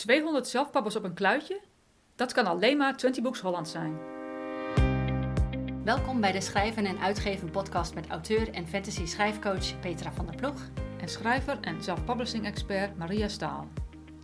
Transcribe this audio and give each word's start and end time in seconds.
200 0.00 0.48
zelfpabbers 0.48 0.96
op 0.96 1.04
een 1.04 1.14
kluitje? 1.14 1.60
Dat 2.16 2.32
kan 2.32 2.46
alleen 2.46 2.76
maar 2.76 2.96
20 2.96 3.22
Books 3.22 3.40
Holland 3.40 3.68
zijn. 3.68 3.98
Welkom 5.84 6.20
bij 6.20 6.32
de 6.32 6.40
Schrijven 6.40 6.86
en 6.86 6.98
Uitgeven 6.98 7.50
podcast 7.50 7.94
met 7.94 8.06
auteur 8.08 8.50
en 8.50 8.68
fantasy 8.68 9.06
schrijfcoach 9.06 9.80
Petra 9.80 10.12
van 10.12 10.26
der 10.26 10.36
Ploeg. 10.36 10.68
En 11.00 11.08
schrijver 11.08 11.58
en 11.60 11.82
zelfpublishing-expert 11.82 12.96
Maria 12.96 13.28
Staal. 13.28 13.68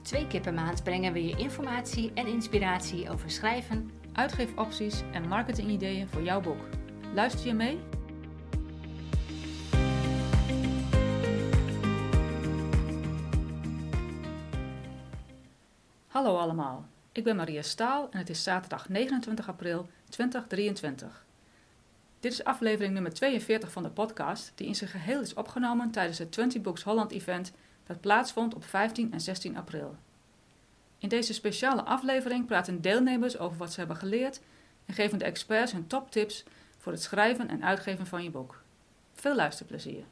Twee 0.03 0.27
keer 0.27 0.41
per 0.41 0.55
maand 0.55 0.83
brengen 0.85 1.13
we 1.13 1.25
je 1.27 1.37
informatie 1.37 2.13
en 2.15 2.27
inspiratie 2.27 3.11
over 3.11 3.31
schrijven, 3.31 3.91
Uitgeefopties 4.13 5.03
en 5.13 5.29
marketingideeën 5.29 6.09
voor 6.09 6.23
jouw 6.23 6.41
boek. 6.41 6.61
Luister 7.15 7.47
je 7.47 7.55
mee? 7.55 7.79
Hallo 16.17 16.37
allemaal, 16.37 16.87
ik 17.13 17.25
ben 17.25 17.37
Maria 17.37 17.63
Staal 17.63 18.09
en 18.11 18.19
het 18.19 18.29
is 18.29 18.43
zaterdag 18.43 18.89
29 18.89 19.49
april 19.49 19.89
2023. 20.09 21.25
Dit 22.21 22.33
is 22.33 22.45
aflevering 22.45 22.95
nummer 22.95 23.13
42 23.13 23.73
van 23.73 23.83
de 23.83 23.89
podcast, 23.89 24.53
die 24.55 24.67
in 24.67 24.75
zijn 24.75 24.91
geheel 24.91 25.21
is 25.21 25.35
opgenomen 25.35 25.91
tijdens 25.91 26.19
het 26.19 26.33
20 26.33 26.63
Books 26.63 26.83
Holland 26.83 27.13
event 27.13 27.53
dat 27.87 28.01
plaatsvond 28.01 28.55
op 28.55 28.65
15 28.65 29.13
en 29.13 29.21
16 29.21 29.57
april. 29.57 29.97
In 30.99 31.09
deze 31.09 31.35
speciale 31.35 31.83
aflevering 31.83 32.47
praten 32.47 32.81
deelnemers 32.81 33.39
over 33.39 33.59
wat 33.59 33.73
ze 33.73 33.79
hebben 33.79 33.97
geleerd 33.97 34.41
en 34.87 34.95
geven 34.95 35.19
de 35.19 35.25
experts 35.25 35.73
hun 35.73 35.87
toptips 35.87 36.45
voor 36.79 36.93
het 36.93 37.03
schrijven 37.03 37.49
en 37.49 37.65
uitgeven 37.65 38.07
van 38.07 38.23
je 38.23 38.31
boek. 38.31 38.63
Veel 39.13 39.35
luisterplezier! 39.35 40.05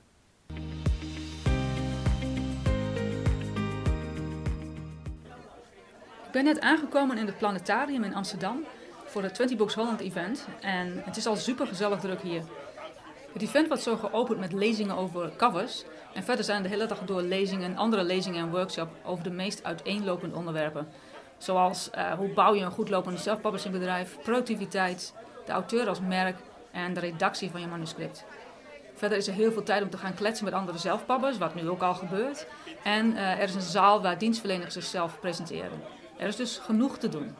Ben 6.34 6.44
net 6.44 6.60
aangekomen 6.60 7.18
in 7.18 7.26
het 7.26 7.38
planetarium 7.38 8.04
in 8.04 8.14
Amsterdam 8.14 8.64
voor 9.04 9.22
het 9.22 9.34
20 9.34 9.56
Books 9.56 9.74
Holland 9.74 10.00
event 10.00 10.46
en 10.60 11.02
het 11.04 11.16
is 11.16 11.26
al 11.26 11.36
super 11.36 11.66
gezellig 11.66 12.00
druk 12.00 12.20
hier. 12.20 12.42
Het 13.32 13.42
event 13.42 13.68
wordt 13.68 13.82
zo 13.82 13.96
geopend 13.96 14.38
met 14.38 14.52
lezingen 14.52 14.96
over 14.96 15.32
covers 15.36 15.84
en 16.14 16.24
verder 16.24 16.44
zijn 16.44 16.62
de 16.62 16.68
hele 16.68 16.86
dag 16.86 16.98
door 16.98 17.22
lezingen, 17.22 17.76
andere 17.76 18.04
lezingen 18.04 18.40
en 18.40 18.50
workshops 18.50 18.92
over 19.04 19.24
de 19.24 19.30
meest 19.30 19.64
uiteenlopende 19.64 20.36
onderwerpen. 20.36 20.88
Zoals 21.38 21.90
uh, 21.94 22.12
hoe 22.12 22.28
bouw 22.28 22.54
je 22.54 22.64
een 22.64 22.70
goed 22.70 22.88
lopend 22.88 23.20
zelfpublishingbedrijf, 23.20 24.18
productiviteit, 24.22 25.14
de 25.46 25.52
auteur 25.52 25.88
als 25.88 26.00
merk 26.00 26.38
en 26.70 26.94
de 26.94 27.00
redactie 27.00 27.50
van 27.50 27.60
je 27.60 27.66
manuscript. 27.66 28.24
Verder 28.94 29.18
is 29.18 29.26
er 29.26 29.34
heel 29.34 29.52
veel 29.52 29.62
tijd 29.62 29.82
om 29.82 29.90
te 29.90 29.98
gaan 29.98 30.14
kletsen 30.14 30.44
met 30.44 30.54
andere 30.54 30.78
zelfpabbers, 30.78 31.38
wat 31.38 31.54
nu 31.54 31.68
ook 31.68 31.82
al 31.82 31.94
gebeurt. 31.94 32.46
En 32.84 33.12
uh, 33.12 33.30
er 33.30 33.42
is 33.42 33.54
een 33.54 33.60
zaal 33.60 34.02
waar 34.02 34.18
dienstverleners 34.18 34.74
zichzelf 34.74 35.20
presenteren. 35.20 36.02
Er 36.16 36.26
is 36.28 36.36
dus 36.36 36.58
genoeg 36.58 36.98
te 36.98 37.08
doen. 37.08 37.34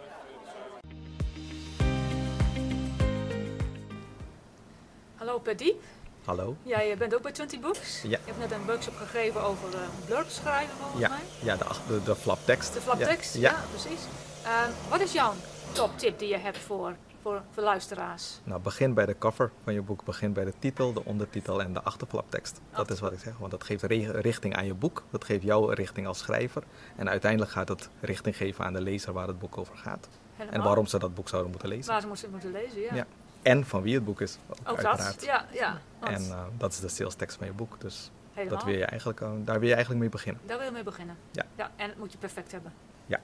Hallo 5.17 5.39
Pediep. 5.39 5.83
Hallo. 6.25 6.57
Jij 6.63 6.97
bent 6.97 7.15
ook 7.15 7.23
bij 7.23 7.33
20 7.33 7.61
Books. 7.61 8.03
Ja. 8.03 8.09
Je 8.09 8.19
hebt 8.25 8.39
net 8.39 8.51
een 8.53 8.65
workshop 8.67 8.95
gegeven 8.97 9.43
over 9.43 9.69
uh, 9.75 9.81
blurbs 10.07 10.35
schrijven 10.35 10.77
volgens 10.81 11.01
Ja, 11.01 11.09
mij. 11.09 11.19
ja 11.43 11.57
de, 11.57 11.65
de, 11.89 12.03
de 12.03 12.17
flaptekst. 12.17 12.73
De 12.75 12.81
flaptekst, 12.81 13.35
ja, 13.35 13.41
Ja. 13.51 13.65
precies. 13.71 14.01
Ehm, 14.45 14.71
wat 14.91 15.01
is 15.01 15.13
jouw 15.13 15.33
toptip 15.73 16.19
die 16.19 16.29
je 16.29 16.37
hebt 16.39 16.59
voor, 16.59 16.97
voor, 17.25 17.43
voor 17.51 17.63
luisteraars? 17.63 18.41
Nou, 18.45 18.61
begin 18.61 18.95
bij 18.95 19.07
de 19.07 19.19
cover 19.19 19.51
van 19.63 19.75
je 19.75 19.83
boek. 19.83 20.05
Begin 20.05 20.33
bij 20.33 20.45
de 20.45 20.53
titel, 20.59 20.93
de 20.93 21.05
ondertitel 21.05 21.63
en 21.63 21.73
de 21.73 21.83
achterflaptekst. 21.83 22.61
Dat 22.71 22.91
is 22.91 23.01
wat 23.01 23.13
ik 23.13 23.19
zeg, 23.19 23.39
want 23.39 23.51
dat 23.51 23.65
geeft 23.65 23.83
richting 23.83 24.57
aan 24.57 24.67
je 24.67 24.75
boek. 24.75 25.03
Dat 25.11 25.25
geeft 25.25 25.43
jou 25.43 25.69
een 25.69 25.75
richting 25.75 26.07
als 26.07 26.19
schrijver. 26.19 26.63
En 26.97 27.09
uiteindelijk 27.09 27.51
gaat 27.51 27.69
het 27.69 27.89
richting 28.01 28.37
geven 28.37 28.65
aan 28.65 28.73
de 28.73 28.81
lezer 28.81 29.13
waar 29.13 29.27
het 29.27 29.39
boek 29.39 29.59
over 29.59 29.77
gaat. 29.77 30.09
Helemaal? 30.37 30.59
En 30.59 30.65
waarom 30.65 30.87
ze 30.87 30.99
dat 30.99 31.15
boek 31.15 31.29
zouden 31.29 31.51
moeten 31.51 31.69
lezen. 31.69 31.93
Waar 31.93 32.01
ze 32.01 32.07
moeten, 32.07 32.31
moeten 32.31 32.53
lezen, 32.53 32.81
ja. 32.81 32.95
Ja. 32.95 33.07
En 33.43 33.67
van 33.67 33.83
wie 33.83 33.95
het 33.95 34.05
boek 34.05 34.21
is, 34.21 34.39
ook, 34.49 34.57
Ook 34.61 34.67
uiteraard. 34.67 35.15
dat, 35.15 35.25
ja. 35.25 35.47
ja 35.53 35.81
want 35.99 36.13
En 36.13 36.23
eh, 36.23 36.43
dat 36.59 36.73
is 36.73 36.81
de 36.81 36.89
salestekst 36.89 37.37
van 37.37 37.47
je 37.47 37.53
boek. 37.53 37.81
Dus 37.81 38.11
helemaal. 38.33 38.57
dat 38.57 38.67
wil 38.67 38.75
je 38.75 38.85
eigenlijk, 38.85 39.21
eh, 39.21 39.31
daar 39.45 39.59
wil 39.59 39.69
je 39.69 39.75
eigenlijk 39.75 40.01
mee 40.01 40.11
beginnen. 40.11 40.43
Daar 40.47 40.59
wil 40.59 40.67
je 40.67 40.73
mee 40.73 40.83
beginnen. 40.83 41.17
Ja. 41.31 41.45
ja. 41.57 41.71
En 41.77 41.89
het 41.89 41.99
moet 41.99 42.13
je 42.13 42.19
perfect 42.19 42.53
hebben. 42.53 42.73
Ja. 43.07 43.21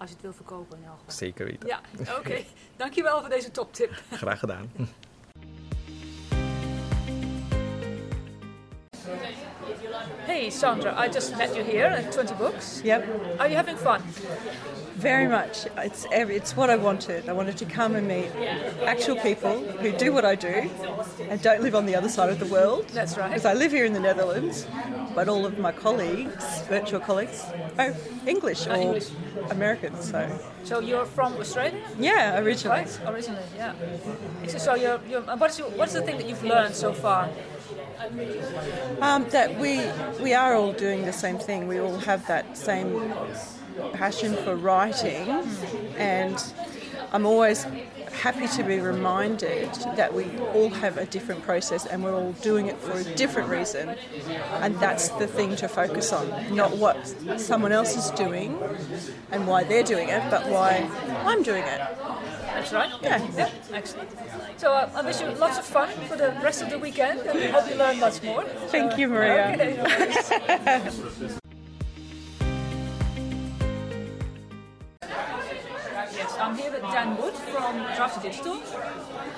Als 0.00 0.08
je 0.08 0.14
het 0.14 0.24
wil 0.24 0.32
verkopen 0.32 0.78
in 0.78 0.84
elk 0.84 0.98
geval. 0.98 1.14
Zeker 1.14 1.46
weten. 1.46 1.68
Ja, 1.68 1.80
oké. 2.18 2.44
Dankjewel 2.76 3.20
voor 3.20 3.28
deze 3.28 3.50
toptip. 3.50 4.02
Graag 4.12 4.38
gedaan. 4.38 4.70
Hey 10.26 10.50
Sandra, 10.50 11.04
I 11.06 11.08
just 11.08 11.36
met 11.36 11.54
you 11.54 11.62
here 11.64 11.96
at 12.06 12.12
20 12.12 12.36
Books. 12.38 12.80
Yep, 12.82 13.04
Are 13.38 13.48
you 13.48 13.56
having 13.56 13.76
fun? 13.78 14.00
Very 15.00 15.26
much. 15.26 15.66
It's 15.78 16.06
it's 16.12 16.56
what 16.56 16.68
I 16.70 16.76
wanted. 16.76 17.28
I 17.28 17.32
wanted 17.32 17.56
to 17.58 17.64
come 17.64 17.96
and 17.96 18.06
meet 18.06 18.30
actual 18.84 19.16
people 19.16 19.60
who 19.82 19.90
do 19.92 20.12
what 20.12 20.24
I 20.24 20.34
do 20.34 20.70
and 21.30 21.40
don't 21.42 21.62
live 21.62 21.74
on 21.74 21.86
the 21.86 21.94
other 21.94 22.08
side 22.08 22.30
of 22.30 22.38
the 22.38 22.46
world. 22.46 22.88
That's 22.88 23.16
right. 23.16 23.28
Because 23.28 23.46
I 23.46 23.54
live 23.54 23.72
here 23.72 23.84
in 23.84 23.92
the 23.92 24.00
Netherlands, 24.00 24.66
but 25.14 25.28
all 25.28 25.44
of 25.46 25.58
my 25.58 25.72
colleagues, 25.72 26.62
virtual 26.68 27.00
colleagues, 27.00 27.44
are 27.78 27.94
English 28.26 28.66
or 28.66 28.74
English. 28.74 29.08
American. 29.50 29.92
So 30.02 30.20
So 30.64 30.80
you're 30.80 31.06
from 31.06 31.36
Australia? 31.38 31.80
yeah, 31.98 32.38
originally. 32.38 32.82
Right, 32.82 33.00
originally, 33.06 33.42
yeah. 33.56 33.74
So, 34.46 34.74
you're, 34.74 35.00
you're, 35.08 35.22
what's, 35.22 35.58
your, 35.58 35.68
what's 35.70 35.94
the 35.94 36.02
thing 36.02 36.16
that 36.18 36.28
you've 36.28 36.44
learned 36.44 36.74
so 36.74 36.92
far? 36.92 37.28
Um, 39.00 39.28
that 39.30 39.58
we 39.58 39.80
we 40.22 40.34
are 40.34 40.54
all 40.54 40.72
doing 40.72 41.04
the 41.04 41.12
same 41.12 41.38
thing. 41.38 41.68
We 41.68 41.78
all 41.78 41.98
have 42.10 42.26
that 42.26 42.56
same 42.56 42.88
passion 43.92 44.34
for 44.36 44.56
writing, 44.56 45.28
and 45.96 46.42
I'm 47.12 47.26
always 47.26 47.66
happy 48.12 48.46
to 48.48 48.62
be 48.62 48.78
reminded 48.80 49.72
that 49.96 50.12
we 50.12 50.26
all 50.54 50.68
have 50.68 50.98
a 50.98 51.06
different 51.06 51.42
process 51.42 51.86
and 51.86 52.04
we're 52.04 52.14
all 52.14 52.32
doing 52.42 52.66
it 52.66 52.76
for 52.78 52.92
a 52.92 53.04
different 53.14 53.48
reason, 53.48 53.96
and 54.60 54.78
that's 54.78 55.08
the 55.10 55.26
thing 55.26 55.56
to 55.56 55.68
focus 55.68 56.12
on, 56.12 56.54
not 56.54 56.76
what 56.76 57.14
someone 57.38 57.72
else 57.72 57.96
is 57.96 58.10
doing 58.12 58.58
and 59.30 59.46
why 59.46 59.64
they're 59.64 59.82
doing 59.82 60.08
it, 60.08 60.22
but 60.30 60.46
why 60.48 60.88
I'm 61.24 61.42
doing 61.42 61.64
it. 61.64 61.80
That's 62.54 62.72
right? 62.72 62.90
Yeah. 63.02 63.26
Yeah, 63.36 63.50
excellent. 63.72 64.10
So 64.58 64.72
uh, 64.72 64.90
I 64.94 65.02
wish 65.02 65.20
you 65.20 65.28
lots 65.28 65.58
of 65.58 65.64
fun 65.64 65.88
for 66.08 66.16
the 66.16 66.30
rest 66.42 66.62
of 66.62 66.68
the 66.68 66.78
weekend 66.78 67.20
and 67.20 67.54
hope 67.54 67.70
you 67.70 67.76
learn 67.76 68.00
lots 68.00 68.22
more. 68.22 68.44
Thank 68.68 68.98
you, 68.98 69.08
Maria. 69.08 69.54
Okay, 69.54 71.36
I'm 76.40 76.56
here 76.56 76.72
with 76.72 76.82
Dan 76.82 77.18
Wood 77.18 77.34
from 77.34 77.76
Drafty 77.96 78.28
Digital. 78.28 78.54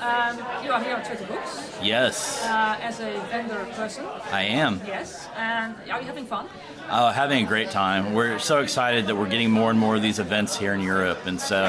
Um, 0.01 0.39
you 0.65 0.71
are 0.71 0.83
here 0.83 0.95
on 0.95 1.05
Twitter 1.05 1.27
Books 1.27 1.77
Yes, 1.83 2.45
uh, 2.45 2.79
as 2.81 3.01
a 3.01 3.21
vendor 3.29 3.65
person. 3.75 4.05
I 4.31 4.45
am. 4.45 4.81
Yes, 4.87 5.27
and 5.37 5.75
are 5.91 6.01
you 6.01 6.07
having 6.07 6.27
fun? 6.27 6.49
Oh, 6.91 7.09
having 7.09 7.45
a 7.45 7.49
great 7.49 7.71
time. 7.71 8.15
We're 8.15 8.39
so 8.39 8.61
excited 8.61 9.07
that 9.09 9.17
we're 9.17 9.29
getting 9.29 9.51
more 9.51 9.71
and 9.71 9.79
more 9.79 9.97
of 9.97 10.03
these 10.03 10.21
events 10.21 10.57
here 10.57 10.75
in 10.75 10.81
Europe, 10.81 11.27
and 11.27 11.41
so 11.41 11.65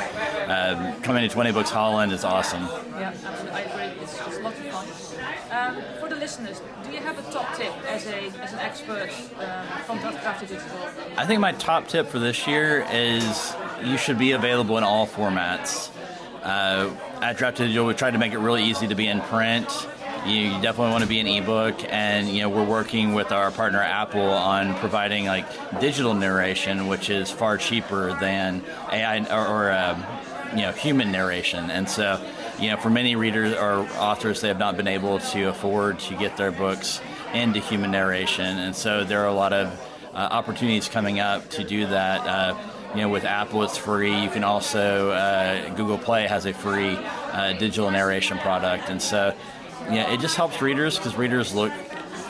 um, 0.48 1.02
coming 1.02 1.28
to 1.28 1.34
20 1.34 1.52
Books 1.52 1.72
Holland 1.72 2.12
is 2.12 2.24
awesome. 2.24 2.64
Yeah, 2.64 3.14
absolutely. 3.26 3.52
I 3.52 3.62
agree. 3.62 4.04
It's, 4.04 4.20
it's 4.28 4.40
lots 4.40 4.60
of 4.60 4.66
fun. 4.68 4.88
Um, 5.52 5.84
for 6.00 6.10
the 6.10 6.16
listeners, 6.16 6.62
do 6.84 6.92
you 6.92 7.00
have 7.00 7.18
a 7.18 7.32
top 7.32 7.56
tip 7.56 7.74
as 7.88 8.06
a 8.08 8.26
as 8.42 8.54
an 8.54 8.60
expert 8.60 9.10
um, 9.40 9.68
from 9.86 10.00
Drafty 10.00 10.46
Digital? 10.46 10.78
I 11.18 11.26
think 11.26 11.40
my 11.40 11.54
top 11.54 11.88
tip 11.88 12.08
for 12.08 12.20
this 12.20 12.48
year 12.48 12.86
is 12.92 13.56
you 13.86 13.98
should 13.98 14.18
be 14.18 14.32
available 14.32 14.78
in 14.78 14.84
all 14.84 15.08
formats. 15.08 15.90
Uh, 16.42 16.90
at 17.22 17.38
Draft 17.38 17.58
Digital, 17.58 17.86
we 17.86 17.94
tried 17.94 18.12
to 18.12 18.18
make 18.18 18.34
it 18.34 18.40
really 18.40 18.64
easy 18.64 18.88
to 18.88 18.96
be 18.96 19.08
in 19.08 19.22
print. 19.22 19.70
You 20.26 20.52
definitely 20.62 20.92
want 20.92 21.04
to 21.04 21.10
be 21.10 21.20
an 21.20 21.28
ebook, 21.28 21.76
and 21.90 22.30
you 22.30 22.42
know 22.42 22.50
we're 22.50 22.66
working 22.66 23.14
with 23.14 23.32
our 23.32 23.52
partner 23.52 23.80
Apple 23.80 24.22
on 24.22 24.74
providing 24.76 25.26
like 25.26 25.46
digital 25.82 26.14
narration, 26.14 26.88
which 26.88 27.10
is 27.10 27.30
far 27.30 27.58
cheaper 27.58 28.18
than 28.20 28.64
AI 28.92 29.20
or, 29.26 29.48
or 29.48 29.72
um, 29.72 30.06
you 30.52 30.62
know 30.62 30.72
human 30.72 31.12
narration. 31.12 31.70
And 31.70 31.90
so, 31.90 32.26
you 32.58 32.72
know, 32.72 32.78
for 32.78 32.90
many 32.90 33.18
readers 33.18 33.54
or 33.54 33.86
authors, 33.98 34.40
they 34.40 34.48
have 34.48 34.60
not 34.60 34.78
been 34.78 34.88
able 34.88 35.20
to 35.20 35.50
afford 35.50 36.00
to 36.00 36.16
get 36.16 36.38
their 36.38 36.52
books 36.52 37.02
into 37.34 37.60
human 37.60 37.92
narration, 37.92 38.60
and 38.60 38.74
so 38.74 39.04
there 39.04 39.22
are 39.22 39.28
a 39.28 39.34
lot 39.34 39.52
of 39.52 39.68
uh, 40.14 40.30
opportunities 40.32 40.88
coming 40.88 41.20
up 41.20 41.50
to 41.50 41.64
do 41.64 41.86
that. 41.88 42.26
Uh, 42.26 42.58
you 42.94 43.02
know, 43.02 43.10
with 43.10 43.24
Apple, 43.26 43.64
it's 43.64 43.78
free. 43.78 44.16
You 44.22 44.30
can 44.30 44.44
also 44.44 45.12
uh, 45.12 45.70
Google 45.76 45.98
Play 45.98 46.28
has 46.28 46.46
a 46.46 46.54
free 46.54 46.96
uh, 47.32 47.54
digital 47.54 47.90
narration 47.92 48.38
product, 48.40 48.90
and 48.90 49.02
so 49.02 49.34
yeah, 49.90 50.12
it 50.14 50.20
just 50.20 50.36
helps 50.36 50.62
readers 50.62 50.98
because 50.98 51.16
readers 51.16 51.54
look 51.54 51.72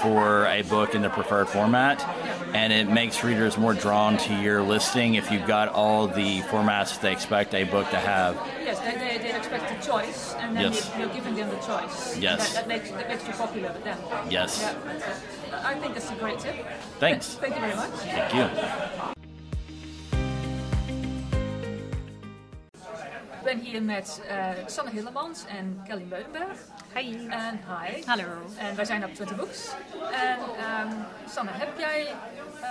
for 0.02 0.46
a 0.48 0.62
book 0.64 0.96
in 0.96 1.02
the 1.02 1.10
preferred 1.10 1.48
format, 1.48 2.02
and 2.54 2.74
it 2.74 2.90
makes 2.90 3.24
readers 3.24 3.58
more 3.58 3.74
drawn 3.74 4.18
to 4.18 4.34
your 4.42 4.62
listing 4.62 5.16
if 5.16 5.32
you've 5.32 5.48
got 5.48 5.70
all 5.70 6.08
the 6.08 6.42
formats 6.42 7.00
they 7.00 7.12
expect 7.12 7.54
a 7.54 7.64
book 7.66 7.90
to 7.90 7.98
have. 7.98 8.36
Yes, 8.62 8.80
they, 8.80 8.92
they, 8.92 9.18
they 9.24 9.38
expect 9.38 9.72
a 9.72 9.88
choice, 9.88 10.34
and 10.40 10.56
then 10.56 10.74
Yes. 10.74 10.90
you're, 10.98 11.06
you're 11.06 11.16
giving 11.16 11.36
them 11.36 11.50
the 11.50 11.58
choice. 11.58 12.18
Yes. 12.18 12.54
That, 12.54 12.68
that, 12.68 12.68
makes, 12.68 12.92
that 12.92 13.08
makes 13.08 13.26
you 13.28 13.34
popular 13.34 13.72
with 13.72 13.84
them. 13.84 13.98
Yes. 14.30 14.60
Yeah. 14.62 15.62
I 15.66 15.76
think 15.76 15.94
that's 15.94 16.12
a 16.12 16.16
great 16.16 16.40
tip. 16.40 16.56
Thanks. 17.00 17.36
Thank 17.36 17.56
you 17.56 17.62
very 17.62 17.76
much. 17.76 17.92
Thank 17.92 18.34
you. 18.34 19.14
Ben 23.44 23.60
hier 23.60 23.82
met 23.82 24.22
uh, 24.30 24.66
Sanne 24.66 24.92
Hillemans 24.92 25.44
en 25.48 25.82
Kelly 25.88 26.06
Meudenberg. 26.10 26.58
Hi. 26.96 27.28
En 27.30 27.60
hi. 27.68 28.04
Hallo. 28.06 28.24
En 28.58 28.76
wij 28.76 28.86
zijn 28.86 29.06
op 29.06 29.14
20 29.14 29.38
Books. 29.38 29.70
En 30.12 30.40
um, 30.40 31.06
Sanne, 31.30 31.52
heb 31.54 31.80
jij... 31.80 32.08
Uh, 32.62 32.70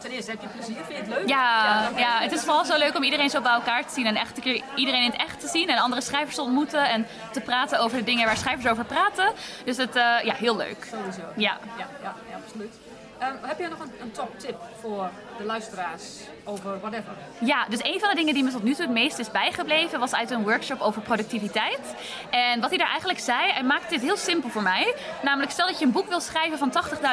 ten 0.00 0.10
eerste, 0.10 0.30
heb 0.30 0.40
je 0.40 0.48
plezier? 0.48 0.76
Vind 0.84 0.88
je 0.88 0.94
het 0.94 1.06
leuk? 1.06 1.28
Ja, 1.28 1.90
ja, 1.90 1.98
ja, 1.98 2.18
het 2.20 2.32
is 2.32 2.40
vooral 2.40 2.64
zo 2.64 2.78
leuk 2.78 2.96
om 2.96 3.02
iedereen 3.02 3.30
zo 3.30 3.40
bij 3.40 3.52
elkaar 3.52 3.86
te 3.86 3.92
zien. 3.92 4.06
En 4.06 4.16
echt 4.16 4.36
een 4.36 4.42
keer 4.42 4.62
iedereen 4.74 5.02
in 5.02 5.10
het 5.10 5.20
echt 5.20 5.40
te 5.40 5.48
zien. 5.48 5.68
En 5.68 5.78
andere 5.78 6.02
schrijvers 6.02 6.34
te 6.34 6.42
ontmoeten. 6.42 6.88
En 6.88 7.06
te 7.32 7.40
praten 7.40 7.80
over 7.80 7.98
de 7.98 8.04
dingen 8.04 8.26
waar 8.26 8.36
schrijvers 8.36 8.66
over 8.66 8.84
praten. 8.84 9.32
Dus 9.64 9.76
het, 9.76 9.96
uh, 9.96 10.02
ja, 10.22 10.34
heel 10.34 10.56
leuk. 10.56 10.88
Sowieso. 10.90 11.20
Ja. 11.36 11.58
Ja, 11.78 11.88
ja, 12.02 12.14
ja 12.30 12.36
absoluut. 12.44 12.74
Um, 13.22 13.38
heb 13.42 13.58
jij 13.58 13.68
nog 13.68 13.80
een, 13.80 13.92
een 14.00 14.12
top 14.12 14.38
tip 14.38 14.56
voor 14.80 15.10
de 15.38 15.44
luisteraars 15.44 16.02
over 16.44 16.80
whatever? 16.80 17.12
Ja, 17.38 17.66
dus 17.68 17.78
een 17.82 18.00
van 18.00 18.08
de 18.08 18.14
dingen 18.14 18.34
die 18.34 18.44
me 18.44 18.50
tot 18.50 18.62
nu 18.62 18.74
toe 18.74 18.84
het 18.84 18.94
meest 18.94 19.18
is 19.18 19.30
bijgebleven 19.30 20.00
was 20.00 20.14
uit 20.14 20.30
een 20.30 20.42
workshop 20.42 20.80
over 20.80 21.02
productiviteit. 21.02 21.94
En 22.30 22.60
wat 22.60 22.68
hij 22.68 22.78
daar 22.78 22.88
eigenlijk 22.88 23.18
zei, 23.18 23.52
hij 23.52 23.62
maakte 23.62 23.88
dit 23.88 24.02
heel 24.02 24.16
simpel 24.16 24.48
voor 24.48 24.62
mij. 24.62 24.94
Namelijk, 25.22 25.52
stel 25.52 25.66
dat 25.66 25.78
je 25.78 25.84
een 25.84 25.92
boek 25.92 26.08
wil 26.08 26.20
schrijven 26.20 26.58
van 26.58 26.72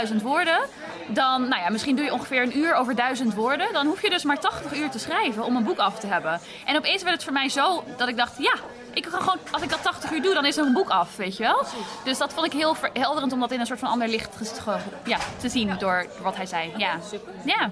80.000 0.09 0.15
woorden, 0.21 0.59
dan, 1.07 1.47
nou 1.47 1.61
ja, 1.61 1.69
misschien 1.69 1.95
doe 1.95 2.05
je 2.05 2.13
ongeveer 2.13 2.41
een 2.41 2.57
uur 2.57 2.73
over 2.73 2.95
1000 2.95 3.33
woorden. 3.33 3.73
Dan 3.73 3.85
hoef 3.85 4.01
je 4.01 4.09
dus 4.09 4.23
maar 4.23 4.39
80 4.39 4.77
uur 4.77 4.89
te 4.89 4.99
schrijven 4.99 5.43
om 5.43 5.55
een 5.55 5.63
boek 5.63 5.79
af 5.79 5.99
te 5.99 6.07
hebben. 6.07 6.39
En 6.65 6.77
opeens 6.77 7.01
werd 7.03 7.15
het 7.15 7.23
voor 7.23 7.33
mij 7.33 7.49
zo 7.49 7.83
dat 7.97 8.07
ik 8.07 8.17
dacht, 8.17 8.37
ja, 8.37 8.53
ik 8.93 9.03
kan 9.03 9.21
gewoon, 9.21 9.37
als 9.51 9.61
ik 9.61 9.69
dat 9.69 9.83
80 9.83 10.11
uur 10.11 10.21
doe, 10.21 10.33
dan 10.33 10.45
is 10.45 10.57
er 10.57 10.65
een 10.65 10.73
boek 10.73 10.89
af, 10.89 11.15
weet 11.15 11.37
je 11.37 11.43
wel. 11.43 11.63
Dus 12.03 12.17
dat 12.17 12.33
vond 12.33 12.45
ik 12.45 12.53
heel 12.53 12.73
verhelderend 12.73 13.33
om 13.33 13.39
dat 13.39 13.51
in 13.51 13.59
een 13.59 13.65
soort 13.65 13.79
van 13.79 13.89
ander 13.89 14.07
licht 14.07 14.61
ja, 15.03 15.17
te 15.37 15.49
zien 15.49 15.77
door 15.77 16.05
wat 16.21 16.35
hij 16.35 16.45
zei. 16.45 16.73
Ja. 16.77 16.99
Super. 17.09 17.33
Ja. 17.45 17.71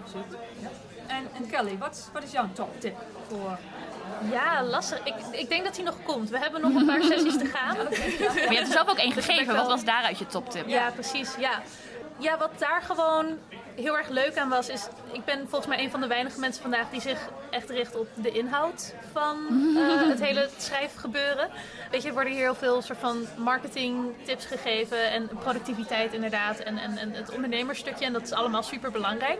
En, 1.07 1.27
en 1.33 1.49
Kelly, 1.49 1.77
wat, 1.77 2.09
wat 2.13 2.23
is 2.23 2.31
jouw 2.31 2.49
top 2.53 2.79
tip 2.79 2.95
voor 3.29 3.57
ja, 4.31 4.63
lastig. 4.63 4.99
Ik, 5.03 5.13
ik 5.31 5.49
denk 5.49 5.63
dat 5.63 5.75
hij 5.75 5.85
nog 5.85 5.95
komt. 6.03 6.29
We 6.29 6.39
hebben 6.39 6.61
nog 6.61 6.73
een 6.73 6.85
paar 6.85 7.03
sessies 7.11 7.37
te 7.37 7.45
gaan. 7.45 7.75
Maar 8.45 8.51
je 8.51 8.57
hebt 8.57 8.67
er 8.67 8.73
zelf 8.73 8.89
ook 8.89 8.97
één 8.97 9.11
gegeven. 9.11 9.55
Wat 9.55 9.67
was 9.67 9.83
daaruit 9.83 10.19
je 10.19 10.25
toptip? 10.25 10.67
Ja, 10.67 10.91
precies. 10.91 11.35
Ja. 11.39 11.61
ja, 12.17 12.37
wat 12.37 12.49
daar 12.57 12.81
gewoon 12.81 13.37
heel 13.77 13.97
erg 13.97 14.09
leuk 14.09 14.37
aan 14.37 14.49
was, 14.49 14.69
is 14.69 14.87
ik 15.11 15.25
ben 15.25 15.39
volgens 15.49 15.67
mij 15.67 15.83
een 15.83 15.91
van 15.91 16.01
de 16.01 16.07
weinige 16.07 16.39
mensen 16.39 16.61
vandaag 16.61 16.89
die 16.89 17.01
zich 17.01 17.29
echt 17.49 17.69
richt 17.69 17.95
op 17.95 18.07
de 18.13 18.31
inhoud 18.31 18.93
van 19.11 19.37
uh, 19.51 20.09
het 20.09 20.21
hele 20.21 20.49
schrijfgebeuren. 20.57 21.49
Weet 21.91 22.01
je, 22.01 22.07
er 22.07 22.13
worden 22.13 22.33
hier 22.33 22.41
heel 22.41 22.55
veel 22.55 22.81
soort 22.81 22.99
van 22.99 23.25
marketing 23.37 24.13
tips 24.23 24.45
gegeven 24.45 25.11
en 25.11 25.29
productiviteit 25.39 26.13
inderdaad 26.13 26.59
en, 26.59 26.77
en, 26.77 26.97
en 26.97 27.11
het 27.11 27.33
ondernemersstukje 27.35 28.05
en 28.05 28.13
dat 28.13 28.21
is 28.21 28.31
allemaal 28.31 28.63
super 28.63 28.91
belangrijk. 28.91 29.39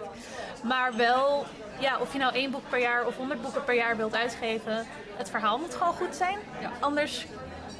Maar 0.64 0.96
wel, 0.96 1.46
ja, 1.80 2.00
of 2.00 2.14
je 2.14 2.20
nou 2.20 2.34
één 2.34 2.52
boek 2.52 2.70
per 2.70 2.80
jaar 2.80 3.06
of 3.06 3.18
honderd 3.18 3.42
boeken 3.42 3.64
per 3.64 3.76
jaar 3.76 3.98
wilt 3.98 4.16
uitgeven, 4.16 4.86
het 5.16 5.30
verhaal 5.30 5.58
moet 5.58 5.76
gewoon 5.76 5.94
goed 5.94 6.16
zijn. 6.16 6.38
Ja. 6.62 6.72
Anders 6.80 7.26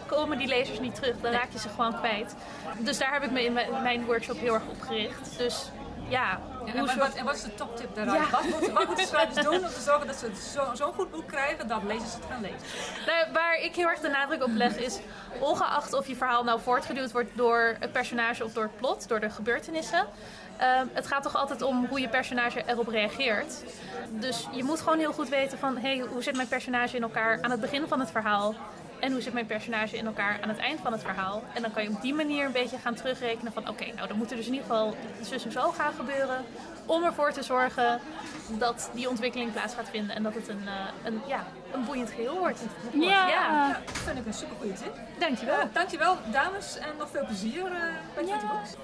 komen 0.08 0.38
die 0.38 0.48
lezers 0.48 0.80
niet 0.80 0.96
terug. 0.96 1.16
Dan 1.22 1.32
raak 1.32 1.52
je 1.52 1.60
ze 1.60 1.70
gewoon 1.70 1.98
kwijt. 1.98 2.36
Dus 2.80 2.98
daar 2.98 3.14
heb 3.14 3.24
ik 3.24 3.32
me 3.32 3.44
in 3.44 3.54
mijn 3.84 4.06
workshop 4.06 4.40
heel 4.40 4.54
erg 4.54 4.68
op 4.68 4.82
gericht. 4.82 5.38
Dus 5.38 5.70
ja. 6.10 6.40
en, 6.66 6.86
wat, 6.86 7.14
en, 7.14 7.26
wat, 7.26 7.36
is 7.36 7.42
de 7.42 7.56
toptip 7.56 7.96
daaruit? 7.96 8.30
Wat, 8.30 8.44
moet, 8.44 8.72
wat 8.72 8.88
moeten 8.88 9.08
schrijvers 9.08 9.44
doen 9.46 9.54
om 9.54 9.70
te 9.70 9.82
zorgen 9.82 10.08
dat 10.08 10.16
ze 10.16 10.32
zo'n 10.54 10.76
zo 10.76 10.92
goed 10.92 11.12
boek 11.12 11.28
krijgen 11.28 11.68
dat 11.68 11.84
lezers 11.84 12.14
het 12.14 12.24
gaan 12.30 12.42
lezen? 12.42 12.58
Nou, 13.06 13.32
waar 13.34 13.60
ik 13.62 13.76
heel 13.76 13.88
erg 13.88 14.00
de 14.00 14.10
nadruk 14.10 14.44
op 14.44 14.52
leg 14.54 14.78
is, 14.78 15.00
ongeacht 15.40 15.94
of 15.94 16.08
je 16.08 16.16
verhaal 16.16 16.44
nou 16.44 16.60
voortgeduwd 16.62 17.12
wordt 17.12 17.30
door 17.34 17.76
het 17.80 17.92
personage 17.92 18.44
of 18.44 18.54
door 18.54 18.64
het 18.64 18.78
plot, 18.78 19.08
door 19.08 19.20
de 19.20 19.30
gebeurtenissen. 19.30 20.06
Uh, 20.62 20.82
het 20.94 21.08
gaat 21.08 21.24
toch 21.24 21.36
altijd 21.36 21.62
om 21.62 21.86
hoe 21.90 22.00
je 22.00 22.10
personage 22.10 22.64
erop 22.66 22.88
reageert. 22.88 23.64
Dus 24.10 24.48
je 24.52 24.64
moet 24.64 24.82
gewoon 24.82 25.00
heel 25.00 25.14
goed 25.14 25.30
weten 25.30 25.58
van, 25.58 25.78
hey, 25.78 26.00
hoe 26.00 26.24
zit 26.24 26.36
mijn 26.36 26.48
personage 26.48 26.96
in 26.96 27.02
elkaar 27.02 27.42
aan 27.42 27.52
het 27.52 27.62
begin 27.62 27.88
van 27.88 28.00
het 28.00 28.12
verhaal? 28.12 28.56
En 29.00 29.12
hoe 29.12 29.22
zit 29.22 29.34
mijn 29.34 29.46
personage 29.46 29.98
in 29.98 30.06
elkaar 30.06 30.40
aan 30.42 30.50
het 30.50 30.58
eind 30.58 30.80
van 30.80 30.92
het 30.92 31.02
verhaal? 31.02 31.44
En 31.54 31.62
dan 31.62 31.72
kan 31.72 31.84
je 31.84 31.90
op 31.90 32.02
die 32.02 32.14
manier 32.14 32.46
een 32.46 32.52
beetje 32.52 32.78
gaan 32.78 32.96
terugrekenen 32.96 33.54
van... 33.54 33.70
oké, 33.70 33.86
nou 33.96 34.08
dan 34.08 34.18
moet 34.18 34.32
er 34.32 34.38
dus 34.38 34.46
in 34.46 34.54
ieder 34.54 34.68
geval 34.68 34.96
zus 35.22 35.46
en 35.46 35.52
zo 35.52 35.72
gaan 35.72 35.94
gebeuren... 35.94 36.46
om 36.86 37.04
ervoor 37.04 37.32
te 37.32 37.44
zorgen 37.44 38.00
dat 38.48 38.90
die 38.94 39.10
ontwikkeling 39.10 39.52
plaats 39.52 39.74
gaat 39.74 39.90
vinden... 39.90 40.16
en 40.16 40.24
dat 40.24 40.34
het 40.34 40.48
een, 40.48 40.64
uh, 40.64 40.72
een, 41.04 41.22
ja, 41.28 41.46
een 41.74 41.86
boeiend 41.86 42.10
geheel 42.10 42.38
wordt. 42.38 42.60
Ja, 42.94 43.28
ja. 43.28 43.82
dat 43.86 43.98
vind 43.98 44.18
ik 44.18 44.26
een 44.26 44.34
super 44.34 44.56
goede 44.60 44.74
tip. 44.74 44.96
Dankjewel. 45.20 45.60
Uh, 45.60 45.74
dankjewel 45.74 46.18
dames 46.32 46.78
en 46.78 46.90
nog 46.98 47.10
veel 47.10 47.26
plezier 47.26 47.66
uh, 47.66 47.72
bij 48.16 48.26
ja. 48.26 48.40
Books. 48.40 48.76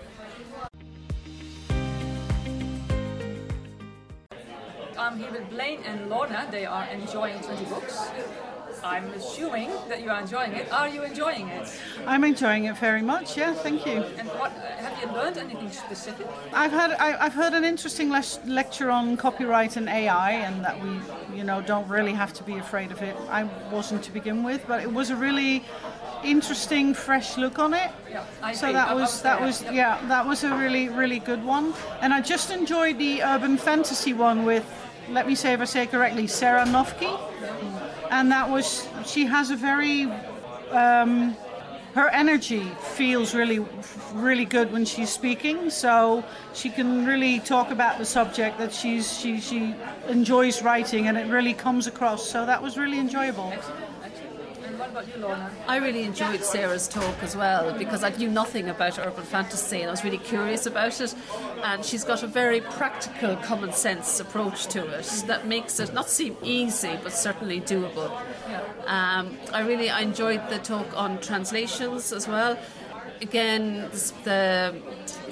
I'm 4.98 5.19
here 5.19 5.31
with 5.31 5.50
Blaine 5.50 5.83
and 5.86 6.10
Lorna. 6.10 6.45
They 6.50 6.68
are 6.68 6.88
enjoying 6.92 7.42
20 7.42 7.69
books. 7.69 7.98
I'm 8.84 9.06
assuming 9.14 9.72
that 9.88 10.02
you 10.02 10.10
are 10.10 10.20
enjoying 10.20 10.52
it. 10.54 10.72
Are 10.72 10.90
you 10.90 11.04
enjoying 11.04 11.48
it? 11.48 11.80
I'm 12.06 12.24
enjoying 12.24 12.66
it 12.66 12.78
very 12.78 13.02
much. 13.02 13.38
Yeah, 13.38 13.54
thank 13.54 13.86
you. 13.86 14.04
And 14.18 14.28
what 14.30 14.52
have 14.52 15.02
you 15.02 15.12
learned 15.14 15.38
anything 15.38 15.72
specific? 15.72 16.28
I've 16.52 16.72
heard 16.72 16.92
I, 16.92 17.24
have 17.24 17.34
heard 17.34 17.54
an 17.54 17.64
interesting 17.64 18.12
le- 18.12 18.24
lecture 18.46 18.92
on 18.92 19.16
copyright 19.16 19.78
and 19.78 19.88
AI, 19.88 20.32
and 20.32 20.64
that 20.66 20.82
we, 20.84 21.00
you 21.36 21.46
know, 21.46 21.62
don't 21.62 21.88
really 21.88 22.14
have 22.14 22.34
to 22.34 22.44
be 22.44 22.58
afraid 22.58 22.92
of 22.92 23.02
it. 23.02 23.16
I 23.30 23.44
wasn't 23.72 24.04
to 24.04 24.12
begin 24.12 24.44
with, 24.44 24.66
but 24.68 24.82
it 24.82 24.92
was 24.92 25.10
a 25.10 25.16
really 25.16 25.64
interesting, 26.24 26.94
fresh 26.94 27.38
look 27.38 27.60
on 27.60 27.74
it. 27.74 27.90
Yeah, 28.10 28.26
I 28.42 28.54
so 28.54 28.74
that 28.74 28.94
was 28.94 29.22
that 29.22 29.40
was 29.40 29.64
yeah. 29.64 29.72
yeah, 29.72 30.08
that 30.08 30.26
was 30.26 30.44
a 30.44 30.56
really 30.58 30.90
really 30.90 31.20
good 31.20 31.44
one. 31.44 31.74
And 32.02 32.14
I 32.14 32.20
just 32.20 32.52
enjoyed 32.52 32.98
the 32.98 33.24
urban 33.24 33.58
fantasy 33.58 34.14
one 34.14 34.44
with, 34.44 34.66
let 35.10 35.28
me 35.28 35.36
say 35.36 35.54
if 35.54 35.62
I 35.62 35.66
say 35.66 35.88
correctly, 35.88 36.28
Sarah 36.28 36.66
Nofke 36.66 37.20
and 38.14 38.32
that 38.32 38.50
was 38.50 38.88
she 39.06 39.26
has 39.26 39.50
a 39.50 39.56
very 39.56 40.06
um, 40.72 41.36
her 41.96 42.10
energy 42.10 42.64
feels 42.80 43.36
really 43.36 43.60
really 44.14 44.46
good 44.46 44.72
when 44.72 44.86
she's 44.86 45.10
speaking. 45.10 45.70
So 45.70 46.24
she 46.54 46.70
can 46.70 47.06
really 47.06 47.40
talk 47.40 47.72
about 47.72 47.98
the 47.98 48.06
subject 48.06 48.58
that 48.60 48.72
she's 48.72 49.18
she, 49.20 49.40
she 49.40 49.76
enjoys 50.08 50.62
writing 50.62 51.08
and 51.08 51.18
it 51.18 51.28
really 51.28 51.54
comes 51.54 51.88
across. 51.88 52.28
So 52.30 52.46
that 52.46 52.62
was 52.62 52.78
really 52.78 53.00
enjoyable 53.00 53.52
I 55.68 55.78
really 55.78 56.04
enjoyed 56.04 56.44
Sarah's 56.44 56.88
talk 56.88 57.24
as 57.24 57.36
well 57.36 57.78
because 57.78 58.04
I 58.04 58.10
knew 58.10 58.30
nothing 58.30 58.69
about 58.69 59.00
urban 59.00 59.24
fantasy 59.24 59.81
and 59.81 59.88
I 59.88 59.92
was 59.92 60.04
really 60.04 60.18
curious 60.18 60.66
about 60.66 61.00
it. 61.01 61.16
And 61.63 61.84
she's 61.84 62.04
got 62.04 62.24
a 62.24 62.28
very 62.28 62.62
practical, 62.62 63.36
common 63.38 63.74
sense 63.74 64.19
approach 64.19 64.68
to 64.68 64.86
it 65.00 65.24
that 65.28 65.48
makes 65.48 65.80
it 65.80 65.94
not 65.94 66.10
seem 66.10 66.38
easy 66.44 66.98
but 67.01 67.13
certainly 67.13 67.62
doable. 67.62 68.12
Um, 68.86 69.38
I 69.51 69.62
really 69.62 69.89
I 69.89 70.01
enjoyed 70.01 70.48
the 70.50 70.60
talk 70.60 70.96
on 70.96 71.20
translations 71.20 72.12
as 72.12 72.27
well. 72.27 72.58
Again, 73.24 73.89
the 74.25 74.75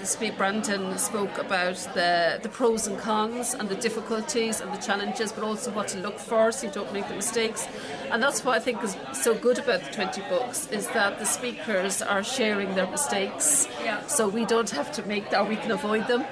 Speak 0.03 0.37
Brandon 0.37 0.97
spoke 0.97 1.37
about 1.37 1.75
the, 1.93 2.39
the 2.41 2.47
pros 2.47 2.87
and 2.87 2.97
cons 2.97 3.53
and 3.53 3.67
the 3.67 3.75
difficulties 3.75 4.61
and 4.61 4.73
the 4.73 4.77
challenges, 4.77 5.33
but 5.33 5.43
also 5.43 5.71
what 5.71 5.89
to 5.89 5.99
look 5.99 6.17
for 6.17 6.53
so 6.53 6.67
you 6.67 6.73
don't 6.73 6.93
make 6.93 7.05
the 7.09 7.15
mistakes. 7.15 7.67
And 8.09 8.23
that's 8.23 8.45
what 8.45 8.55
I 8.55 8.59
think 8.59 8.81
is 8.81 8.95
so 9.11 9.35
good 9.35 9.59
about 9.59 9.83
the 9.83 9.91
20 9.91 10.21
books 10.29 10.69
is 10.71 10.87
that 10.91 11.19
the 11.19 11.25
speakers 11.25 12.01
are 12.01 12.23
sharing 12.23 12.75
their 12.75 12.87
mistakes, 12.87 13.67
yeah. 13.83 14.07
so 14.07 14.29
we 14.29 14.45
don't 14.45 14.69
have 14.69 14.93
to 14.93 15.05
make 15.05 15.33
or 15.33 15.43
we 15.43 15.57
can 15.57 15.71
avoid 15.71 16.07
them. 16.07 16.23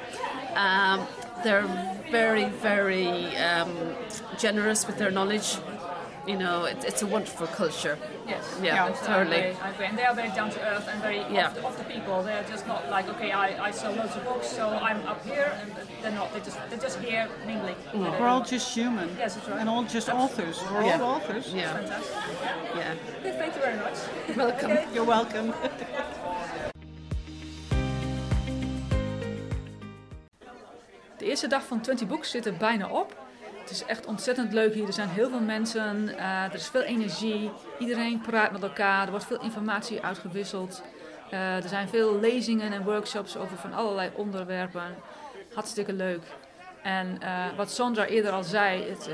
Um, 0.55 1.05
they're 1.43 1.67
very, 2.09 2.45
very 2.45 3.35
um, 3.35 3.75
generous 4.37 4.87
with 4.87 4.97
their 4.97 5.11
knowledge 5.11 5.57
you 6.29 6.37
know, 6.37 6.65
it, 6.65 6.83
it's 6.85 7.01
a 7.01 7.07
wonderful 7.07 7.47
culture. 7.47 7.97
Yes, 8.27 8.59
yeah, 8.61 8.87
yeah 8.87 8.95
totally. 9.03 9.37
I 9.37 9.39
agree, 9.39 9.61
I 9.61 9.69
agree. 9.71 9.85
And 9.87 9.97
they 9.97 10.03
are 10.03 10.13
very 10.13 10.29
down 10.29 10.51
to 10.51 10.61
earth 10.61 10.87
and 10.87 11.01
very 11.01 11.17
yeah. 11.17 11.47
of, 11.47 11.55
the, 11.55 11.65
of 11.65 11.77
the 11.79 11.83
people. 11.85 12.21
They're 12.21 12.43
just 12.43 12.67
not 12.67 12.87
like, 12.91 13.09
okay, 13.09 13.31
I, 13.31 13.67
I 13.67 13.71
sell 13.71 13.93
loads 13.93 14.15
of 14.15 14.23
books, 14.25 14.47
so 14.47 14.69
I'm 14.69 15.01
up 15.07 15.25
here, 15.25 15.51
and 15.59 15.71
they're 16.03 16.11
not. 16.11 16.31
They 16.31 16.41
just 16.41 16.57
they're 16.69 16.77
just 16.77 16.99
here 16.99 17.27
mingling. 17.47 17.75
Mm. 17.93 18.19
We're 18.19 18.27
all 18.27 18.43
just 18.43 18.71
human. 18.75 19.09
Yes, 19.17 19.35
that's 19.35 19.49
right. 19.49 19.59
And 19.59 19.67
all 19.67 19.83
just 19.83 20.09
authors. 20.09 20.61
We're 20.71 20.83
yeah. 20.83 21.01
all 21.01 21.15
authors. 21.15 21.51
Yeah. 21.51 21.73
Fantastic. 21.73 22.15
Yeah. 22.75 22.95
Okay, 23.19 23.31
thank 23.39 23.55
you 23.55 23.61
very 23.61 23.77
much. 23.77 23.97
Welcome. 24.37 24.71
Okay. 24.71 24.87
You're 24.93 25.07
welcome. 25.07 25.53
De 31.17 31.25
eerste 31.25 31.47
dag 31.47 31.63
van 31.63 31.81
20 31.81 32.07
Books 32.07 32.29
zit 32.31 32.45
er 32.45 32.53
bijna 32.53 32.87
op. 32.87 33.28
Het 33.69 33.77
is 33.77 33.85
echt 33.85 34.05
ontzettend 34.05 34.53
leuk 34.53 34.73
hier. 34.73 34.87
Er 34.87 34.93
zijn 34.93 35.09
heel 35.09 35.29
veel 35.29 35.39
mensen, 35.39 36.07
uh, 36.07 36.43
er 36.43 36.53
is 36.53 36.67
veel 36.67 36.81
energie. 36.81 37.51
Iedereen 37.79 38.21
praat 38.21 38.51
met 38.51 38.63
elkaar, 38.63 39.03
er 39.03 39.09
wordt 39.09 39.25
veel 39.25 39.41
informatie 39.41 40.01
uitgewisseld. 40.01 40.83
Uh, 41.33 41.55
er 41.55 41.69
zijn 41.69 41.89
veel 41.89 42.19
lezingen 42.19 42.71
en 42.71 42.83
workshops 42.83 43.37
over 43.37 43.57
van 43.57 43.73
allerlei 43.73 44.11
onderwerpen. 44.15 44.95
Hartstikke 45.53 45.93
leuk. 45.93 46.21
En 46.83 47.17
uh, 47.23 47.45
wat 47.57 47.71
Sandra 47.71 48.05
eerder 48.05 48.31
al 48.31 48.43
zei, 48.43 48.89
het, 48.89 49.09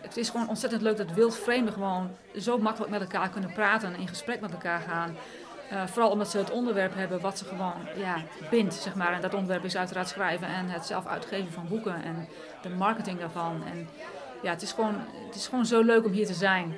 het, 0.00 0.16
is 0.16 0.30
gewoon 0.30 0.48
ontzettend 0.48 0.82
leuk 0.82 0.96
dat 0.96 1.12
wildvreemden 1.12 1.72
gewoon 1.72 2.10
zo 2.38 2.58
makkelijk 2.58 2.90
met 2.90 3.00
elkaar 3.00 3.28
kunnen 3.28 3.52
praten 3.52 3.94
en 3.94 4.00
in 4.00 4.08
gesprek 4.08 4.40
met 4.40 4.52
elkaar 4.52 4.80
gaan. 4.80 5.16
Uh, 5.72 5.86
vooral 5.86 6.10
omdat 6.10 6.30
ze 6.30 6.38
het 6.38 6.50
onderwerp 6.50 6.94
hebben 6.94 7.20
wat 7.20 7.38
ze 7.38 7.44
gewoon 7.44 7.74
ja, 7.96 8.16
bindt, 8.50 8.74
zeg 8.74 8.94
maar. 8.94 9.12
En 9.12 9.20
dat 9.20 9.34
onderwerp 9.34 9.64
is 9.64 9.76
uiteraard 9.76 10.08
schrijven 10.08 10.48
en 10.48 10.68
het 10.68 10.86
zelf 10.86 11.06
uitgeven 11.06 11.52
van 11.52 11.68
boeken 11.68 12.02
en 12.02 12.28
de 12.62 12.68
marketing 12.68 13.18
daarvan. 13.18 13.62
En 13.66 13.88
ja, 14.42 14.50
het 14.50 14.62
is 14.62 14.72
gewoon, 14.72 14.94
het 15.26 15.34
is 15.34 15.46
gewoon 15.46 15.66
zo 15.66 15.82
leuk 15.82 16.04
om 16.04 16.12
hier 16.12 16.26
te 16.26 16.34
zijn. 16.34 16.74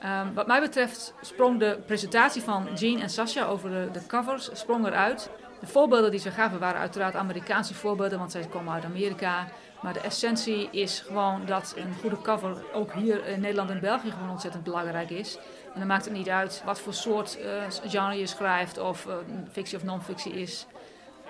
Ehm, 0.00 0.32
wat 0.34 0.46
mij 0.46 0.60
betreft 0.60 1.14
sprong 1.20 1.58
de 1.58 1.78
presentatie 1.86 2.42
van 2.42 2.68
Jean 2.74 3.00
en 3.00 3.10
Sasha 3.10 3.44
over 3.44 3.70
de, 3.70 3.88
de 3.92 4.06
covers 4.06 4.50
sprong 4.52 4.86
eruit. 4.86 5.30
De 5.60 5.66
voorbeelden 5.66 6.10
die 6.10 6.20
ze 6.20 6.30
gaven 6.30 6.58
waren 6.58 6.80
uiteraard 6.80 7.14
Amerikaanse 7.14 7.74
voorbeelden, 7.74 8.18
want 8.18 8.32
zij 8.32 8.46
komen 8.46 8.74
uit 8.74 8.84
Amerika. 8.84 9.46
Maar 9.82 9.92
de 9.92 10.00
essentie 10.00 10.68
is 10.70 11.00
gewoon 11.00 11.46
dat 11.46 11.74
een 11.76 11.94
goede 12.00 12.20
cover 12.22 12.64
ook 12.72 12.92
hier 12.92 13.26
in 13.26 13.40
Nederland 13.40 13.70
en 13.70 13.80
België 13.80 14.10
gewoon 14.10 14.30
ontzettend 14.30 14.64
belangrijk 14.64 15.10
is. 15.10 15.38
En 15.74 15.78
dan 15.78 15.86
maakt 15.86 16.04
het 16.04 16.14
niet 16.14 16.28
uit 16.28 16.62
wat 16.64 16.80
voor 16.80 16.94
soort 16.94 17.38
uh, 17.38 17.90
genre 17.90 18.18
je 18.18 18.26
schrijft 18.26 18.78
of 18.78 19.06
uh, 19.06 19.14
fictie 19.50 19.76
of 19.76 19.84
non-fictie 19.84 20.32
is. 20.32 20.66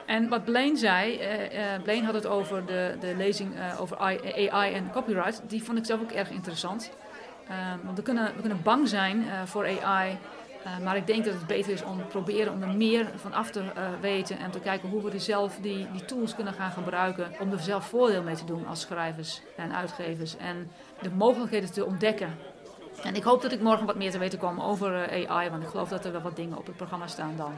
En 0.07 0.29
wat 0.29 0.45
Blaine 0.45 0.77
zei, 0.77 1.15
uh, 1.15 1.83
Blaine 1.83 2.05
had 2.05 2.15
het 2.15 2.27
over 2.27 2.67
de, 2.67 2.97
de 3.01 3.15
lezing 3.17 3.55
over 3.79 3.99
AI 3.99 4.75
en 4.75 4.91
copyright. 4.91 5.43
Die 5.47 5.63
vond 5.63 5.79
ik 5.79 5.85
zelf 5.85 6.01
ook 6.01 6.13
erg 6.13 6.31
interessant. 6.31 6.91
want 7.85 7.97
we 7.97 8.03
kunnen, 8.03 8.33
we 8.35 8.41
kunnen 8.41 8.63
bang 8.63 8.89
zijn 8.89 9.25
voor 9.45 9.67
AI. 9.83 10.19
maar 10.83 10.97
ik 10.97 11.07
denk 11.07 11.25
dat 11.25 11.35
het 11.35 11.47
beter 11.47 11.73
is 11.73 11.83
om 11.83 11.99
te 11.99 12.05
proberen 12.05 12.53
om 12.53 12.63
er 12.63 12.77
meer 12.77 13.11
van 13.17 13.33
af 13.33 13.51
te 13.51 13.63
weten. 14.01 14.39
En 14.39 14.51
te 14.51 14.61
kijken 14.61 14.89
hoe 14.89 15.03
we 15.03 15.11
er 15.11 15.21
zelf 15.21 15.59
die, 15.61 15.91
die 15.93 16.05
tools 16.05 16.35
kunnen 16.35 16.53
gaan 16.53 16.71
gebruiken. 16.71 17.33
Om 17.41 17.53
er 17.53 17.61
zelf 17.61 17.87
voordeel 17.87 18.23
mee 18.23 18.37
te 18.37 18.45
doen 18.45 18.67
als 18.67 18.81
schrijvers 18.81 19.43
en 19.57 19.75
uitgevers. 19.75 20.37
En 20.37 20.71
de 21.01 21.11
mogelijkheden 21.11 21.73
te 21.73 21.85
ontdekken. 21.85 22.37
En 23.02 23.14
ik 23.14 23.23
hoop 23.23 23.42
dat 23.42 23.52
ik 23.52 23.61
morgen 23.61 23.87
wat 23.87 23.97
meer 23.97 24.11
te 24.11 24.19
weten 24.19 24.38
kom 24.38 24.61
over 24.61 25.11
AI. 25.28 25.50
Want 25.50 25.62
ik 25.62 25.69
geloof 25.69 25.88
dat 25.88 26.04
er 26.04 26.12
wel 26.12 26.21
wat 26.21 26.37
dingen 26.37 26.59
op 26.59 26.66
het 26.66 26.76
programma 26.76 27.07
staan 27.07 27.35
dan. 27.37 27.52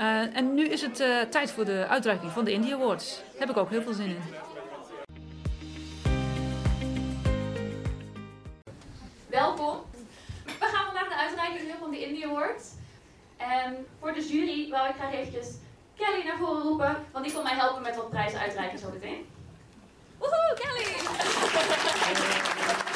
Uh, 0.00 0.36
en 0.36 0.54
nu 0.54 0.68
is 0.68 0.80
het 0.80 1.00
uh, 1.00 1.20
tijd 1.20 1.50
voor 1.50 1.64
de 1.64 1.86
uitreiking 1.88 2.32
van 2.32 2.44
de 2.44 2.52
Indie 2.52 2.74
Awards. 2.74 3.16
Daar 3.16 3.40
heb 3.40 3.50
ik 3.50 3.56
ook 3.56 3.70
heel 3.70 3.82
veel 3.82 3.92
zin 3.92 4.06
in. 4.06 4.22
Welkom. 9.26 9.76
We 10.44 10.52
gaan 10.58 10.84
vandaag 10.84 11.08
de 11.08 11.16
uitreiking 11.16 11.68
doen 11.68 11.78
van 11.80 11.90
de 11.90 12.06
Indie 12.06 12.26
Awards. 12.26 12.72
En 13.36 13.86
voor 14.00 14.12
de 14.12 14.26
jury 14.28 14.70
wou 14.70 14.88
ik 14.88 14.94
graag 14.94 15.12
eventjes 15.12 15.54
Kelly 15.96 16.24
naar 16.24 16.36
voren 16.38 16.62
roepen, 16.62 16.96
want 17.12 17.24
die 17.24 17.34
kon 17.34 17.42
mij 17.42 17.54
helpen 17.54 17.82
met 17.82 17.96
wat 17.96 18.10
prijzen 18.10 18.40
uitreiken 18.40 18.78
zo 18.78 18.90
meteen. 18.92 19.26
Woehoe, 20.18 20.54
Kelly! 20.54 20.84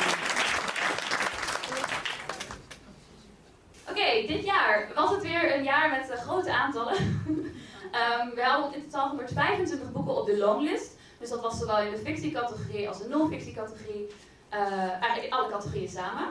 Dit 4.27 4.45
jaar 4.45 4.89
was 4.95 5.11
het 5.11 5.23
weer 5.23 5.55
een 5.55 5.65
jaar 5.65 5.91
met 5.91 6.11
uh, 6.11 6.17
grote 6.17 6.53
aantallen. 6.53 6.97
um, 6.97 8.35
we 8.39 8.43
hadden 8.43 8.75
in 8.75 8.85
totaal 8.85 9.09
125 9.09 9.93
boeken 9.93 10.17
op 10.17 10.27
de 10.27 10.37
longlist. 10.37 10.97
Dus 11.19 11.29
dat 11.29 11.41
was 11.41 11.59
zowel 11.59 11.81
in 11.81 11.91
de 11.91 11.99
fictiecategorie 11.99 12.89
als 12.89 12.99
de 12.99 13.09
non-fictiecategorie. 13.09 14.07
Uh, 14.55 14.91
eigenlijk 14.91 15.33
alle 15.33 15.51
categorieën 15.51 15.89
samen. 15.89 16.29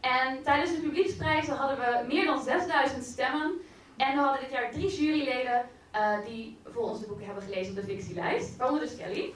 En 0.00 0.42
tijdens 0.42 0.70
de 0.70 0.80
publieksprijzen 0.80 1.56
hadden 1.56 1.78
we 1.78 2.04
meer 2.06 2.24
dan 2.24 2.42
6000 2.42 3.04
stemmen. 3.04 3.52
En 3.96 4.14
we 4.14 4.20
hadden 4.22 4.40
dit 4.40 4.50
jaar 4.50 4.70
drie 4.70 4.96
juryleden 4.96 5.66
uh, 5.94 6.24
die 6.26 6.58
voor 6.64 6.82
ons 6.82 7.00
de 7.00 7.06
boeken 7.06 7.26
hebben 7.26 7.44
gelezen 7.44 7.70
op 7.70 7.76
de 7.76 7.94
fictielijst. 7.94 8.56
Waaronder 8.56 8.86
dus 8.86 8.96
Kelly. 8.96 9.32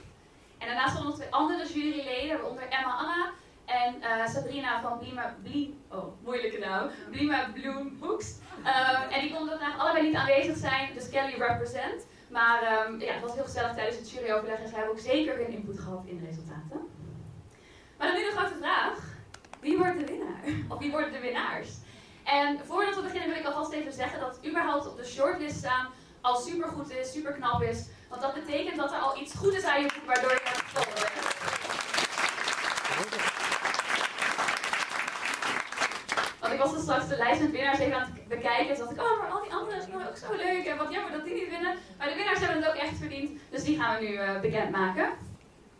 En 0.58 0.66
daarnaast 0.66 0.94
hadden 0.96 1.02
we 1.02 1.08
nog 1.08 1.16
twee 1.16 1.34
andere 1.34 1.72
juryleden, 1.72 2.36
waaronder 2.36 2.68
Emma 2.68 2.96
Anna 2.96 3.30
en 3.64 3.94
uh, 4.00 4.26
Sabrina 4.26 4.80
van 4.80 4.98
Blima, 4.98 5.36
Blim, 5.42 5.80
oh, 5.88 6.24
moeilijke 6.24 6.58
naam, 6.58 6.90
Blima 7.10 7.50
Bloom 7.54 7.98
Books. 7.98 8.34
Um, 8.58 9.10
en 9.10 9.20
die 9.20 9.32
konden 9.34 9.58
vandaag 9.58 9.78
allebei 9.78 10.06
niet 10.06 10.16
aanwezig 10.16 10.56
zijn, 10.56 10.94
dus 10.94 11.08
Kelly 11.08 11.34
represent. 11.38 12.06
Maar 12.28 12.86
um, 12.86 13.00
ja, 13.00 13.12
het 13.12 13.22
was 13.22 13.34
heel 13.34 13.44
gezellig 13.44 13.74
tijdens 13.74 13.96
het 13.96 14.10
juryoverleg 14.10 14.60
en 14.60 14.68
ze 14.68 14.74
hebben 14.74 14.92
ook 14.92 14.98
zeker 14.98 15.36
hun 15.36 15.48
input 15.48 15.78
gehad 15.78 16.04
in 16.06 16.18
de 16.18 16.26
resultaten. 16.26 16.88
Maar 17.98 18.06
dan 18.06 18.16
nu 18.16 18.24
de 18.24 18.36
grote 18.36 18.56
vraag, 18.60 18.98
wie 19.60 19.78
wordt 19.78 19.98
de 19.98 20.04
winnaar? 20.04 20.42
Of 20.68 20.78
wie 20.78 20.90
worden 20.90 21.12
de 21.12 21.20
winnaars? 21.20 21.68
En 22.24 22.60
voordat 22.64 22.94
we 22.94 23.02
beginnen 23.02 23.28
wil 23.28 23.38
ik 23.38 23.46
alvast 23.46 23.72
even 23.72 23.92
zeggen 23.92 24.20
dat 24.20 24.38
überhaupt 24.46 24.86
op 24.86 24.96
de 24.96 25.04
shortlist 25.04 25.56
staan 25.56 25.88
al 26.20 26.36
super 26.36 26.68
goed 26.68 26.90
is, 26.90 27.12
super 27.12 27.32
knap 27.32 27.62
is. 27.62 27.86
Want 28.08 28.22
dat 28.22 28.34
betekent 28.34 28.76
dat 28.76 28.92
er 28.92 28.98
al 28.98 29.20
iets 29.20 29.34
goed 29.34 29.54
is 29.54 29.64
aan 29.64 29.80
je 29.82 29.92
boek 29.94 30.06
waardoor 30.06 30.30
je 30.30 30.40
hebt 30.44 30.58
gevonden 30.58 31.22
Want 36.40 36.52
ik 36.52 36.53
was 36.64 36.72
dus 36.72 36.82
straks 36.82 37.08
de 37.08 37.16
lijst 37.16 37.40
met 37.40 37.50
winnaars 37.50 37.78
even 37.78 37.94
aan 37.94 38.12
het 38.14 38.28
bekijken. 38.28 38.74
En 38.74 38.78
dacht 38.78 38.90
ik, 38.90 39.00
oh, 39.02 39.18
maar 39.20 39.30
al 39.30 39.42
die 39.42 39.52
anderen 39.52 39.82
zijn 39.82 40.08
ook 40.08 40.16
zo 40.16 40.36
leuk. 40.36 40.64
En 40.66 40.76
wat 40.76 40.92
jammer 40.92 41.12
dat 41.12 41.24
die 41.24 41.34
niet 41.34 41.48
winnen. 41.48 41.74
Maar 41.98 42.08
de 42.08 42.14
winnaars 42.14 42.38
hebben 42.38 42.56
het 42.62 42.68
ook 42.68 42.82
echt 42.86 42.96
verdiend. 42.98 43.30
Dus 43.50 43.64
die 43.64 43.78
gaan 43.80 43.98
we 43.98 44.04
nu 44.06 44.12
uh, 44.12 44.40
bekendmaken. 44.40 45.08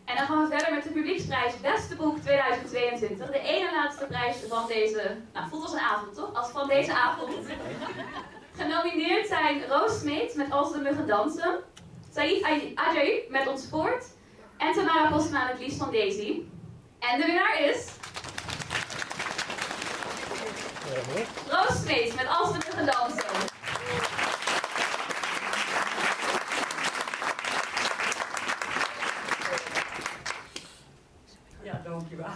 En 0.05 0.15
dan 0.15 0.25
gaan 0.25 0.41
we 0.43 0.55
verder 0.55 0.73
met 0.73 0.83
de 0.83 0.89
publieksprijs 0.89 1.59
Beste 1.61 1.95
Boek 1.95 2.17
2022. 2.17 3.31
De 3.31 3.39
ene 3.39 3.71
laatste 3.71 4.05
prijs 4.05 4.37
van 4.47 4.67
deze, 4.67 5.17
nou 5.33 5.49
voelt 5.49 5.63
als 5.63 5.73
een 5.73 5.79
avond 5.79 6.15
toch? 6.15 6.33
Als 6.33 6.49
van 6.49 6.67
deze 6.67 6.93
avond. 6.93 7.33
Genomineerd 8.59 9.27
zijn 9.27 9.65
Roos 9.67 9.99
Smeet 9.99 10.35
met 10.35 10.51
Als 10.51 10.71
de 10.71 10.79
Muggen 10.79 11.07
Dansen. 11.07 11.59
Saïd 12.13 12.45
Ajay 12.75 13.25
met 13.29 13.47
Ons 13.47 13.67
Voort. 13.69 14.05
En 14.57 14.73
Tamara 14.73 15.09
Postma 15.09 15.45
met 15.45 15.59
Lies 15.59 15.77
van 15.77 15.91
Daisy. 15.91 16.41
En 16.99 17.19
de 17.19 17.25
winnaar 17.25 17.59
is... 17.61 17.87
Roos 20.95 21.81
Smeet 21.81 22.15
met 22.15 22.27
Als 22.27 22.51
de 22.51 22.57
Muggen 22.57 22.85
Dansen. 22.85 23.25
Ja, 31.63 31.81
dankjewel. 31.83 32.25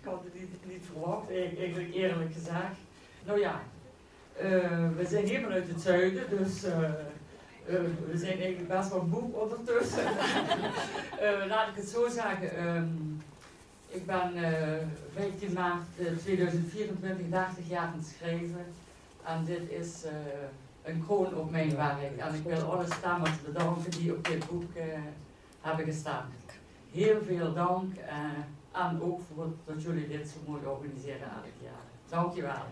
ik 0.00 0.04
had 0.04 0.24
het 0.24 0.34
niet, 0.34 0.66
niet 0.66 0.82
verwacht, 0.92 1.30
eigenlijk 1.30 1.94
eerlijk 1.94 2.32
gezegd. 2.32 2.76
Nou 3.24 3.40
ja, 3.40 3.62
uh, 4.42 4.88
we 4.96 5.06
zijn 5.08 5.24
hier 5.24 5.40
vanuit 5.40 5.68
het 5.68 5.80
zuiden, 5.80 6.30
dus 6.30 6.64
uh, 6.64 6.72
uh, 6.72 7.80
we 8.10 8.18
zijn 8.18 8.38
eigenlijk 8.38 8.68
best 8.68 8.90
wel 8.90 9.02
moe 9.02 9.34
ondertussen. 9.34 10.04
laat 11.48 11.68
ik 11.68 11.74
het 11.76 11.88
zo 11.88 12.08
zeggen. 12.08 12.66
Um, 12.66 13.15
ik 13.96 14.06
ben 14.06 14.32
15 15.14 15.52
maart 15.52 15.82
2024 16.18 17.28
30 17.30 17.68
jaar 17.68 17.86
aan 17.86 17.94
het 17.96 18.06
schrijven. 18.06 18.66
En 19.24 19.44
dit 19.44 19.70
is 19.70 20.04
een 20.82 21.04
kroon 21.06 21.34
op 21.34 21.50
mijn 21.50 21.76
werk. 21.76 22.18
En 22.18 22.34
ik 22.34 22.42
wil 22.42 22.72
alle 22.72 22.86
stemmers 22.86 23.42
bedanken 23.44 23.90
die 23.90 24.12
op 24.12 24.24
dit 24.24 24.48
boek 24.48 24.72
hebben 25.60 25.84
gestaan. 25.84 26.32
Heel 26.92 27.22
veel 27.22 27.52
dank 27.52 27.96
en 28.72 29.02
ook 29.02 29.20
voor 29.34 29.52
dat 29.64 29.82
jullie 29.82 30.08
dit 30.08 30.28
zo 30.28 30.50
mooi 30.50 30.66
organiseren 30.66 31.28
elk 31.30 31.56
jaar. 31.62 31.84
Dankjewel. 32.08 32.64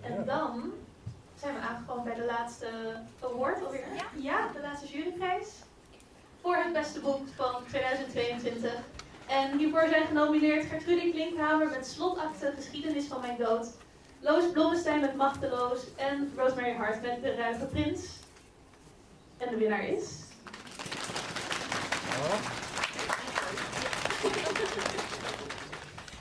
En 0.00 0.24
dan 0.24 0.72
zijn 1.40 1.54
we 1.54 1.60
aangekomen 1.60 2.04
bij 2.04 2.14
de 2.14 2.24
laatste 2.24 2.68
award 3.40 3.64
alweer. 3.64 3.86
Ja, 3.94 4.04
ja 4.16 4.52
de 4.52 4.60
laatste 4.60 4.86
juryprijs. 4.86 5.48
Voor 6.40 6.56
het 6.56 6.72
beste 6.72 7.00
boek 7.00 7.28
van 7.36 7.54
2022. 7.68 8.74
En 9.26 9.58
hiervoor 9.58 9.88
zijn 9.88 10.06
genomineerd 10.06 10.66
Gertrude 10.66 11.10
Klinkhamer 11.10 11.68
met 11.68 11.86
Slotakte 11.86 12.52
Geschiedenis 12.56 13.06
van 13.06 13.20
mijn 13.20 13.36
dood. 13.36 13.68
Loos 14.20 14.50
Blommestein 14.52 15.00
met 15.00 15.14
Machteloos. 15.14 15.94
En 15.96 16.32
Rosemary 16.36 16.74
Hart 16.74 17.02
met 17.02 17.22
De 17.22 17.34
Ruige 17.34 17.66
Prins. 17.66 18.06
En 19.38 19.48
de 19.50 19.56
winnaar 19.56 19.84
is... 19.84 20.18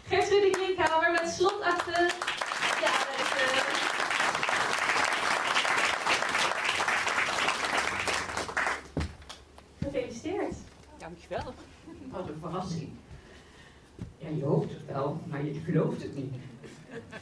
Gertrude 0.08 0.50
Klinkhamer 0.50 1.12
met 1.12 1.30
Slotakte 1.30 2.10
ja, 2.82 2.92
dat 2.92 3.26
is, 3.26 3.42
uh... 3.42 3.80
Gefeliciteerd. 9.92 10.56
Dankjewel. 11.30 11.54
Wat 12.12 12.28
een 12.28 12.40
verrassing. 12.40 12.90
Ja, 14.18 14.30
je 14.30 14.44
hoopt 14.44 14.72
het 14.72 14.86
wel, 14.86 15.22
maar 15.28 15.46
je 15.46 15.54
gelooft 15.54 16.02
het 16.02 16.16
niet. 16.16 16.34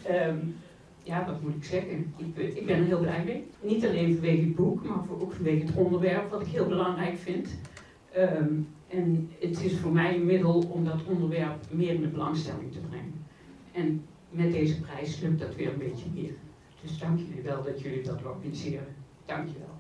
Um, 0.09 0.55
ja, 1.03 1.25
wat 1.25 1.41
moet 1.41 1.55
ik 1.55 1.63
zeggen? 1.63 2.13
Ik, 2.17 2.37
ik, 2.55 2.65
ben 2.65 2.77
er 2.77 2.85
heel 2.85 2.99
blij 2.99 3.23
mee. 3.23 3.47
Niet 3.61 3.85
alleen 3.85 4.13
vanwege 4.13 4.41
het 4.41 4.55
boek, 4.55 4.83
maar 4.83 4.97
ook 5.19 5.33
vanwege 5.33 5.65
het 5.65 5.75
onderwerp, 5.75 6.29
wat 6.29 6.41
ik 6.41 6.47
heel 6.47 6.67
belangrijk 6.67 7.17
vind. 7.17 7.49
Um, 8.17 8.67
en 8.87 9.31
het 9.39 9.61
is 9.63 9.77
voor 9.77 9.91
mij 9.91 10.15
een 10.15 10.25
middel 10.25 10.59
om 10.69 10.85
dat 10.85 11.03
onderwerp 11.05 11.65
meer 11.69 11.93
in 11.93 12.01
de 12.01 12.07
belangstelling 12.07 12.71
te 12.71 12.79
brengen. 12.79 13.25
En 13.71 14.05
met 14.29 14.51
deze 14.51 14.81
prijs 14.81 15.19
lukt 15.19 15.39
dat 15.39 15.55
weer 15.55 15.71
een 15.71 15.77
beetje 15.77 16.09
meer. 16.13 16.33
Dus 16.81 16.99
dank 16.99 17.19
jullie 17.19 17.41
wel 17.41 17.63
dat 17.63 17.81
jullie 17.81 18.03
dat 18.03 18.25
organiseren. 18.25 18.95
Dank 19.25 19.47
je 19.47 19.59
wel. 19.59 19.75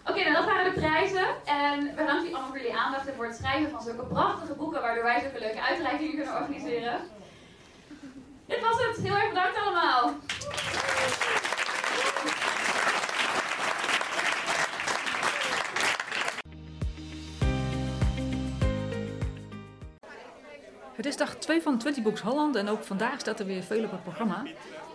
Oké, 0.00 0.18
okay, 0.18 0.32
nou 0.32 0.34
dat 0.34 0.44
waren 0.44 0.74
de 0.74 0.80
prijzen. 0.80 1.26
En 1.44 1.94
bedankt 1.96 2.24
u 2.24 2.32
allemaal 2.32 2.48
voor 2.48 2.56
jullie 2.56 2.76
aandacht 2.76 3.06
en 3.06 3.14
voor 3.14 3.24
het 3.24 3.36
schrijven 3.36 3.70
van 3.70 3.82
zulke 3.82 4.04
prachtige 4.04 4.54
boeken, 4.54 4.80
waardoor 4.80 5.04
wij 5.04 5.20
zulke 5.20 5.38
leuke 5.38 5.62
uitreikingen 5.62 6.16
kunnen 6.16 6.34
organiseren. 6.34 7.00
Dit 8.46 8.60
het. 8.88 8.96
Heel 9.02 9.14
erg 9.14 9.28
bedankt 9.28 9.58
allemaal. 9.58 10.14
Het 21.00 21.08
is 21.08 21.16
dag 21.16 21.34
2 21.34 21.62
van 21.62 21.78
20 21.78 22.02
Books 22.02 22.20
Holland 22.20 22.56
en 22.56 22.68
ook 22.68 22.84
vandaag 22.84 23.20
staat 23.20 23.40
er 23.40 23.46
weer 23.46 23.62
veel 23.62 23.84
op 23.84 23.90
het 23.90 24.02
programma. 24.02 24.42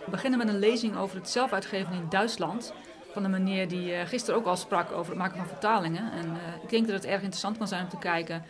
We 0.04 0.10
beginnen 0.10 0.38
met 0.38 0.48
een 0.48 0.58
lezing 0.58 0.96
over 0.96 1.16
het 1.16 1.28
zelfuitgeven 1.28 1.92
in 1.92 2.06
Duitsland. 2.08 2.72
Van 3.12 3.24
een 3.24 3.30
meneer 3.30 3.68
die 3.68 3.92
uh, 3.92 4.00
gisteren 4.06 4.40
ook 4.40 4.46
al 4.46 4.56
sprak 4.56 4.92
over 4.92 5.10
het 5.10 5.18
maken 5.18 5.36
van 5.36 5.46
vertalingen. 5.46 6.12
En 6.12 6.26
uh, 6.26 6.62
ik 6.62 6.68
denk 6.68 6.86
dat 6.86 6.94
het 6.94 7.04
erg 7.04 7.20
interessant 7.20 7.58
kan 7.58 7.68
zijn 7.68 7.82
om 7.82 7.88
te 7.88 7.98
kijken 7.98 8.44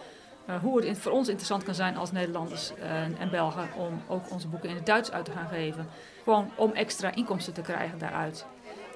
hoe 0.62 0.86
het 0.86 0.98
voor 0.98 1.12
ons 1.12 1.28
interessant 1.28 1.62
kan 1.62 1.74
zijn 1.74 1.96
als 1.96 2.12
Nederlanders 2.12 2.72
en 3.18 3.30
Belgen 3.30 3.68
om 3.76 4.02
ook 4.08 4.30
onze 4.30 4.48
boeken 4.48 4.68
in 4.68 4.74
het 4.74 4.86
Duits 4.86 5.12
uit 5.12 5.24
te 5.24 5.30
gaan 5.30 5.48
geven. 5.48 5.88
Gewoon 6.24 6.50
om 6.54 6.72
extra 6.72 7.14
inkomsten 7.14 7.52
te 7.52 7.60
krijgen 7.60 7.98
daaruit. 7.98 8.46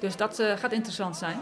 Dus 0.00 0.16
dat 0.16 0.42
gaat 0.57 0.73
interessant 0.73 1.16
zijn. 1.16 1.37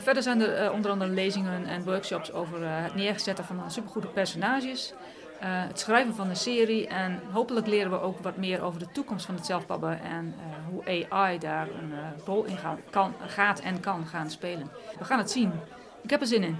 verder 0.00 0.22
zijn 0.22 0.40
er 0.40 0.72
onder 0.72 0.90
andere 0.90 1.10
lezingen 1.10 1.66
en 1.66 1.84
workshops 1.84 2.32
over 2.32 2.68
het 2.68 2.94
neerzetten 2.94 3.44
van 3.44 3.70
supergoede 3.70 4.08
personages. 4.08 4.94
Het 5.38 5.78
schrijven 5.78 6.14
van 6.14 6.28
een 6.28 6.36
serie 6.36 6.86
en 6.86 7.20
hopelijk 7.32 7.66
leren 7.66 7.90
we 7.90 8.00
ook 8.00 8.18
wat 8.18 8.36
meer 8.36 8.62
over 8.62 8.78
de 8.78 8.92
toekomst 8.92 9.26
van 9.26 9.34
het 9.34 9.46
zelfpabben 9.46 10.00
en 10.00 10.34
hoe 10.70 11.08
AI 11.10 11.38
daar 11.38 11.68
een 11.68 11.92
rol 12.24 12.44
in 12.44 12.58
kan, 12.90 13.14
gaat 13.26 13.60
en 13.60 13.80
kan 13.80 14.06
gaan 14.06 14.30
spelen. 14.30 14.70
We 14.98 15.04
gaan 15.04 15.18
het 15.18 15.30
zien. 15.30 15.52
Ik 16.02 16.10
heb 16.10 16.20
er 16.20 16.26
zin 16.26 16.42
in. 16.42 16.58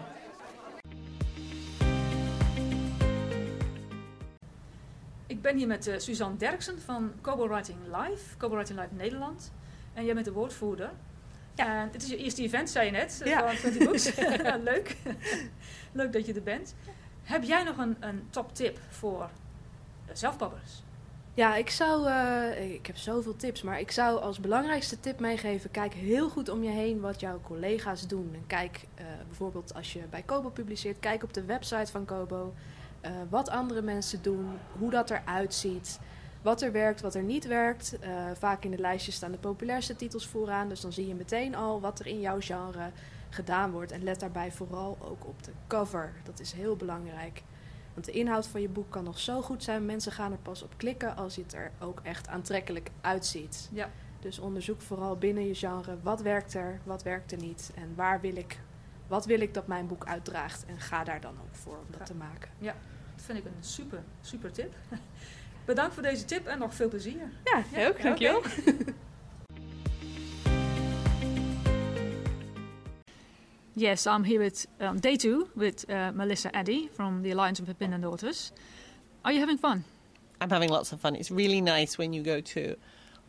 Ben 5.44 5.56
hier 5.56 5.66
met 5.66 5.94
Suzanne 5.96 6.36
Derksen 6.36 6.80
van 6.80 7.12
Kobo 7.20 7.48
Writing 7.48 7.78
Live, 7.86 8.36
Kobo 8.36 8.54
Writing 8.54 8.78
Live 8.78 8.94
Nederland. 8.94 9.52
En 9.92 10.04
jij 10.04 10.14
bent 10.14 10.26
de 10.26 10.32
woordvoerder. 10.32 10.90
Ja. 11.54 11.66
En 11.66 11.90
het 11.92 12.02
is 12.02 12.08
je 12.08 12.16
eerste 12.16 12.42
event, 12.42 12.70
zei 12.70 12.86
je 12.86 12.90
net, 12.90 13.20
ja. 13.24 13.48
van 13.48 13.56
20 13.56 13.84
Books. 13.84 14.14
Leuk. 14.70 14.96
Leuk 15.92 16.12
dat 16.12 16.26
je 16.26 16.34
er 16.34 16.42
bent. 16.42 16.74
Heb 17.22 17.42
jij 17.42 17.62
nog 17.62 17.78
een, 17.78 17.96
een 18.00 18.26
top 18.30 18.54
tip 18.54 18.78
voor 18.88 19.30
zelfpabbers? 20.12 20.82
Ja, 21.34 21.56
ik 21.56 21.70
zou. 21.70 22.08
Uh, 22.08 22.72
ik 22.72 22.86
heb 22.86 22.96
zoveel 22.96 23.36
tips, 23.36 23.62
maar 23.62 23.80
ik 23.80 23.90
zou 23.90 24.20
als 24.20 24.40
belangrijkste 24.40 25.00
tip 25.00 25.20
meegeven: 25.20 25.70
kijk 25.70 25.94
heel 25.94 26.28
goed 26.28 26.48
om 26.48 26.62
je 26.62 26.70
heen 26.70 27.00
wat 27.00 27.20
jouw 27.20 27.40
collega's 27.40 28.06
doen. 28.06 28.30
En 28.34 28.46
kijk 28.46 28.86
uh, 29.00 29.04
bijvoorbeeld 29.26 29.74
als 29.74 29.92
je 29.92 30.00
bij 30.10 30.22
Kobo 30.22 30.48
publiceert, 30.48 31.00
kijk 31.00 31.22
op 31.22 31.34
de 31.34 31.44
website 31.44 31.90
van 31.90 32.04
Kobo. 32.04 32.54
Uh, 33.04 33.10
wat 33.28 33.48
andere 33.48 33.82
mensen 33.82 34.22
doen, 34.22 34.58
hoe 34.78 34.90
dat 34.90 35.10
eruit 35.10 35.54
ziet, 35.54 35.98
wat 36.42 36.62
er 36.62 36.72
werkt, 36.72 37.00
wat 37.00 37.14
er 37.14 37.22
niet 37.22 37.46
werkt. 37.46 37.98
vaak 38.38 38.64
in 38.64 38.70
de 38.70 38.78
lijstjes 38.78 39.14
staan 39.14 39.32
de 39.32 39.38
populairste 39.38 39.96
titels 39.96 40.26
vooraan, 40.26 40.68
dus 40.68 40.80
dan 40.80 40.92
zie 40.92 41.06
je 41.06 41.14
meteen 41.14 41.54
al 41.54 41.80
wat 41.80 41.98
er 41.98 42.06
in 42.06 42.20
jouw 42.20 42.40
genre 42.40 42.90
gedaan 43.34 43.70
wordt. 43.70 43.92
En 43.92 44.02
let 44.02 44.20
daarbij 44.20 44.52
vooral 44.52 44.98
ook 45.00 45.26
op 45.26 45.42
de 45.42 45.52
cover. 45.66 46.12
Dat 46.24 46.40
is 46.40 46.52
heel 46.52 46.76
belangrijk. 46.76 47.42
Want 47.94 48.06
de 48.06 48.12
inhoud 48.12 48.46
van 48.46 48.60
je 48.60 48.68
boek 48.68 48.90
kan 48.90 49.04
nog 49.04 49.18
zo 49.18 49.42
goed 49.42 49.62
zijn. 49.62 49.84
Mensen 49.84 50.12
gaan 50.12 50.32
er 50.32 50.38
pas 50.38 50.62
op 50.62 50.74
klikken 50.76 51.16
als 51.16 51.36
het 51.36 51.54
er 51.54 51.70
ook 51.80 52.00
echt 52.02 52.28
aantrekkelijk 52.28 52.90
uitziet. 53.00 53.68
Ja. 53.72 53.90
Dus 54.20 54.38
onderzoek 54.38 54.80
vooral 54.80 55.16
binnen 55.16 55.46
je 55.46 55.54
genre 55.54 55.96
wat 56.02 56.22
werkt 56.22 56.54
er, 56.54 56.80
wat 56.84 57.02
werkt 57.02 57.32
er 57.32 57.38
niet. 57.38 57.70
En 57.74 57.94
waar 57.94 58.20
wil 58.20 58.36
ik, 58.36 58.58
wat 59.06 59.24
wil 59.24 59.40
ik 59.40 59.54
dat 59.54 59.66
mijn 59.66 59.86
boek 59.86 60.04
uitdraagt. 60.06 60.64
En 60.66 60.80
ga 60.80 61.04
daar 61.04 61.20
dan 61.20 61.34
ook 61.42 61.54
voor 61.54 61.76
om 61.76 61.98
dat 61.98 62.06
te 62.06 62.14
maken. 62.14 62.50
Ja, 62.58 62.74
vind 63.24 63.38
ik 63.38 63.44
een 63.44 63.52
super, 63.60 64.02
super 64.20 64.52
tip. 64.52 64.74
Bedankt 65.64 65.94
voor 65.94 66.02
deze 66.02 66.24
tip 66.24 66.46
en 66.46 66.58
nog 66.58 66.74
veel 66.74 66.88
plezier. 66.88 67.30
Ja, 67.44 67.64
ja 67.72 67.88
ook. 67.88 68.02
Dankjewel. 68.02 68.38
Okay. 68.38 68.74
Yes, 73.76 74.06
I'm 74.06 74.22
here 74.22 74.38
with 74.38 74.68
um, 74.78 75.00
day 75.00 75.16
two 75.16 75.48
with 75.56 75.84
uh, 75.88 76.12
Melissa 76.12 76.48
Addy 76.52 76.88
from 76.92 77.22
the 77.22 77.32
Alliance 77.32 77.60
of 77.60 77.66
Independent 77.66 78.02
Daughters. 78.02 78.52
Are 79.24 79.32
you 79.32 79.40
having 79.40 79.58
fun? 79.58 79.84
I'm 80.40 80.50
having 80.50 80.70
lots 80.70 80.92
of 80.92 81.00
fun. 81.00 81.16
It's 81.16 81.32
really 81.32 81.60
nice 81.60 81.98
when 81.98 82.12
you 82.12 82.22
go 82.22 82.40
to 82.40 82.76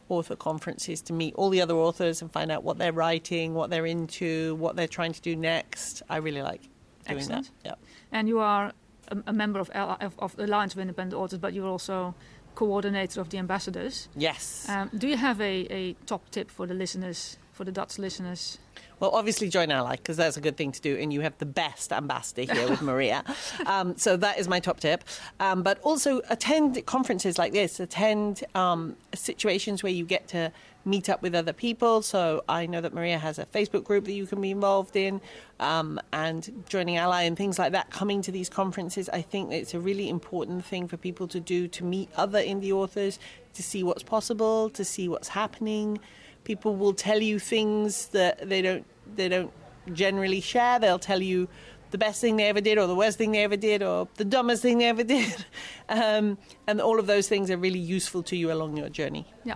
author 0.08 0.36
conferences 0.36 1.02
to 1.02 1.14
meet 1.14 1.34
all 1.34 1.50
the 1.50 1.62
other 1.62 1.74
authors 1.74 2.22
and 2.22 2.32
find 2.32 2.52
out 2.52 2.64
what 2.64 2.78
they're 2.78 2.94
writing, 2.94 3.56
what 3.56 3.72
they're 3.72 3.88
into, 3.88 4.54
what 4.56 4.76
they're 4.76 4.88
trying 4.88 5.14
to 5.14 5.22
do 5.22 5.36
next. 5.36 6.04
I 6.10 6.18
really 6.18 6.44
like 6.44 6.62
doing 7.08 7.20
Excellent. 7.22 7.50
that. 7.64 7.70
Yeah. 7.70 7.76
And 8.12 8.28
you 8.28 8.38
are 8.38 8.72
a, 9.10 9.18
a 9.28 9.34
member 9.34 9.60
of, 9.60 9.70
of, 9.72 10.14
of, 10.20 10.36
the 10.36 10.46
Alliance 10.46 10.74
of 10.74 10.80
Independent 10.80 11.20
Authors, 11.20 11.40
but 11.40 11.54
you're 11.54 11.68
also 11.68 12.16
coordinator 12.56 13.22
of 13.22 13.30
the 13.30 13.38
ambassadors. 13.38 14.08
Yes. 14.16 14.68
Um, 14.70 14.90
do 14.98 15.08
you 15.08 15.18
have 15.18 15.40
a, 15.42 15.68
a 15.70 15.94
top 16.06 16.30
tip 16.32 16.50
for 16.50 16.66
the 16.66 16.74
listeners, 16.74 17.38
for 17.52 17.66
the 17.66 17.72
Dutch 17.72 18.00
listeners? 18.00 18.58
Well, 19.00 19.12
obviously 19.12 19.50
join 19.50 19.72
Ally 19.72 19.98
because 19.98 20.18
that's 20.18 20.38
a 20.38 20.42
good 20.42 20.58
thing 20.58 20.72
to 20.72 20.82
do, 20.82 20.96
and 20.98 21.12
you 21.12 21.22
have 21.22 21.38
the 21.38 21.46
best 21.46 21.92
ambassador 21.92 22.52
here 22.54 22.70
with 22.70 22.82
Maria. 22.92 23.24
Um, 23.66 23.98
so 23.98 24.18
that 24.18 24.40
is 24.40 24.48
my 24.48 24.60
top 24.60 24.80
tip. 24.80 25.04
Um, 25.40 25.64
but 25.64 25.80
also 25.82 26.22
attend 26.30 26.86
conferences 26.86 27.38
like 27.38 27.52
this. 27.52 27.80
Attend 27.80 28.44
um, 28.56 28.96
situations 29.14 29.84
where 29.84 29.92
you 29.92 30.06
get 30.06 30.28
to 30.30 30.52
meet 30.86 31.10
up 31.10 31.22
with 31.22 31.34
other 31.34 31.52
people. 31.52 32.02
So 32.02 32.44
I 32.48 32.68
know 32.68 32.80
that 32.80 32.94
Maria 32.94 33.18
has 33.18 33.40
a 33.40 33.46
Facebook 33.48 33.84
group 33.84 34.06
that 34.06 34.14
you 34.14 34.28
can 34.28 34.40
be 34.40 34.52
involved 34.52 34.96
in, 34.96 35.20
um, 35.60 36.00
and 36.14 36.64
joining 36.70 36.98
Ally 36.98 37.24
and 37.24 37.36
things 37.36 37.58
like 37.58 37.72
that. 37.72 37.90
Coming 37.90 38.22
to 38.22 38.32
these 38.32 38.50
conferences, 38.50 39.10
I 39.10 39.22
think 39.22 39.52
it's 39.52 39.74
a 39.74 39.80
really 39.80 40.10
important 40.10 40.64
thing 40.64 40.88
for 40.88 40.98
people 40.98 41.28
to 41.30 41.40
do 41.40 41.68
to 41.70 41.84
meet 41.84 42.10
other 42.16 42.40
indie 42.40 42.72
authors, 42.72 43.20
to 43.56 43.64
see 43.64 43.84
what's 43.84 44.04
possible, 44.04 44.70
to 44.70 44.86
see 44.86 45.10
what's 45.10 45.30
happening 45.30 46.00
people 46.46 46.76
will 46.76 46.94
tell 46.94 47.22
you 47.22 47.40
things 47.40 48.08
that 48.10 48.48
they 48.48 48.62
don't 48.62 48.86
they 49.16 49.28
don't 49.28 49.52
generally 49.94 50.42
share. 50.42 50.80
They'll 50.80 51.00
tell 51.00 51.22
you 51.22 51.48
the 51.92 51.98
best 51.98 52.22
thing 52.22 52.38
they 52.38 52.48
ever 52.48 52.62
did, 52.62 52.78
or 52.78 52.88
the 52.88 52.96
worst 52.96 53.18
thing 53.18 53.32
they 53.32 53.44
ever 53.44 53.58
did, 53.58 53.84
or 53.84 54.08
the 54.16 54.26
dumbest 54.26 54.62
thing 54.62 54.78
they 54.78 54.90
ever 54.90 55.04
did, 55.18 55.46
um, 55.90 56.38
and 56.68 56.80
all 56.80 57.00
of 57.00 57.08
those 57.08 57.28
things 57.28 57.52
are 57.52 57.58
really 57.58 57.80
useful 57.80 58.24
to 58.24 58.36
you 58.36 58.52
along 58.52 58.78
your 58.78 58.90
journey. 58.90 59.26
Yeah, 59.44 59.56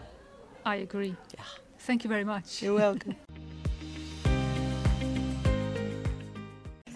I 0.65 0.75
agree. 0.77 1.15
Yeah. 1.33 1.43
Thank 1.79 2.03
you 2.03 2.09
very 2.09 2.25
much. 2.25 2.61
You're 2.61 2.77
welcome. 2.77 3.15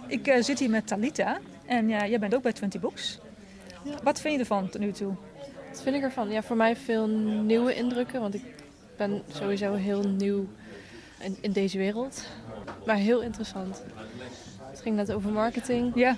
Ik 0.07 0.27
uh, 0.27 0.41
zit 0.41 0.59
hier 0.59 0.69
met 0.69 0.87
Talita 0.87 1.39
en 1.65 1.89
uh, 1.89 2.07
jij 2.07 2.19
bent 2.19 2.35
ook 2.35 2.41
bij 2.41 2.53
20 2.53 2.81
Books. 2.81 3.19
Ja. 3.83 3.97
Wat 4.03 4.21
vind 4.21 4.33
je 4.33 4.39
ervan 4.39 4.69
tot 4.69 4.81
nu 4.81 4.91
toe? 4.91 5.15
Wat 5.69 5.81
vind 5.81 5.95
ik 5.95 6.01
ervan? 6.01 6.29
Ja, 6.29 6.43
voor 6.43 6.55
mij 6.55 6.75
veel 6.75 7.07
nieuwe 7.07 7.75
indrukken, 7.75 8.21
want 8.21 8.33
ik 8.33 8.41
ben 9.07 9.23
sowieso 9.27 9.73
heel 9.73 10.01
nieuw 10.01 10.47
in, 11.19 11.37
in 11.41 11.51
deze 11.51 11.77
wereld. 11.77 12.27
Maar 12.85 12.95
heel 12.95 13.21
interessant. 13.21 13.83
Het 14.69 14.81
ging 14.81 14.95
net 14.95 15.11
over 15.11 15.31
marketing. 15.31 15.91
Ja. 15.95 16.17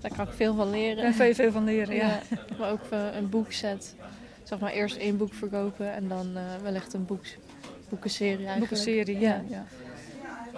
Daar 0.00 0.16
kan 0.16 0.26
ik 0.26 0.32
veel 0.32 0.54
van 0.54 0.70
leren. 0.70 1.02
Daar 1.04 1.16
kan 1.16 1.26
je 1.26 1.34
veel 1.34 1.52
van 1.52 1.64
leren, 1.64 1.94
ja. 1.94 2.20
Maar 2.58 2.70
ook 2.70 2.92
uh, 2.92 3.14
een 3.14 3.28
boekset. 3.28 3.94
Zeg 4.42 4.58
maar 4.58 4.72
eerst 4.72 4.96
één 4.96 5.16
boek 5.16 5.34
verkopen 5.34 5.92
en 5.92 6.08
dan 6.08 6.30
uh, 6.34 6.42
wellicht 6.62 6.92
een 6.92 7.04
boek, 7.04 7.24
boekenserie 7.88 8.46
eigenlijk. 8.46 8.58
Boekenserie, 8.58 9.18
ja. 9.18 9.42
ja. 9.48 9.64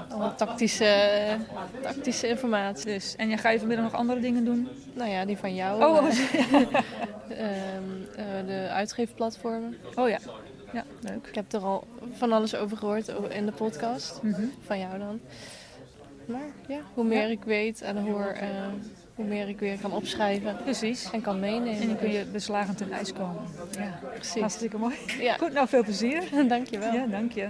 Allemaal 0.08 0.34
tactische, 0.34 1.36
tactische 1.82 2.28
informatie. 2.28 2.84
Dus. 2.84 3.16
En 3.16 3.38
ga 3.38 3.50
je 3.50 3.58
vanmiddag 3.58 3.84
nog 3.84 3.94
andere 3.94 4.20
dingen 4.20 4.44
doen? 4.44 4.68
Nou 4.94 5.10
ja, 5.10 5.24
die 5.24 5.36
van 5.36 5.54
jou. 5.54 5.84
Oh, 5.84 6.04
uh, 6.04 6.10
de 8.46 8.68
uitgeefplatformen. 8.70 9.76
Oh 9.94 10.08
ja. 10.08 10.18
Ja, 10.76 10.84
leuk. 11.00 11.26
Ik 11.26 11.34
heb 11.34 11.52
er 11.52 11.60
al 11.60 11.86
van 12.12 12.32
alles 12.32 12.54
over 12.54 12.76
gehoord 12.76 13.08
in 13.28 13.46
de 13.46 13.52
podcast. 13.52 14.22
Mm 14.22 14.32
-hmm. 14.32 14.52
Van 14.64 14.78
jou 14.78 14.98
dan. 14.98 15.20
Maar 16.26 16.46
ja, 16.68 16.80
hoe 16.94 17.04
meer 17.04 17.26
ja. 17.26 17.28
ik 17.28 17.44
weet 17.44 17.82
en 17.82 17.96
hoor, 17.96 18.36
uh, 18.42 18.66
hoe 19.14 19.24
meer 19.24 19.48
ik 19.48 19.58
weer 19.58 19.78
kan 19.78 19.92
opschrijven. 19.92 20.56
Precies. 20.56 21.10
En 21.10 21.20
kan 21.20 21.40
meenemen. 21.40 21.80
En 21.80 21.86
dan 21.86 21.98
kun 21.98 22.12
je 22.12 22.24
beslagen 22.24 22.76
ten 22.76 22.92
ijs 22.92 23.12
komen. 23.12 23.42
Ja, 23.70 24.00
precies. 24.14 24.40
Hartstikke 24.40 24.78
mooi. 24.78 24.96
Ja. 25.18 25.36
Goed, 25.36 25.52
nou 25.52 25.68
veel 25.68 25.82
plezier. 25.82 26.22
dank 26.48 26.66
je 26.66 26.78
wel. 26.78 26.92
Ja, 26.92 27.06
dank 27.06 27.32
je. 27.32 27.48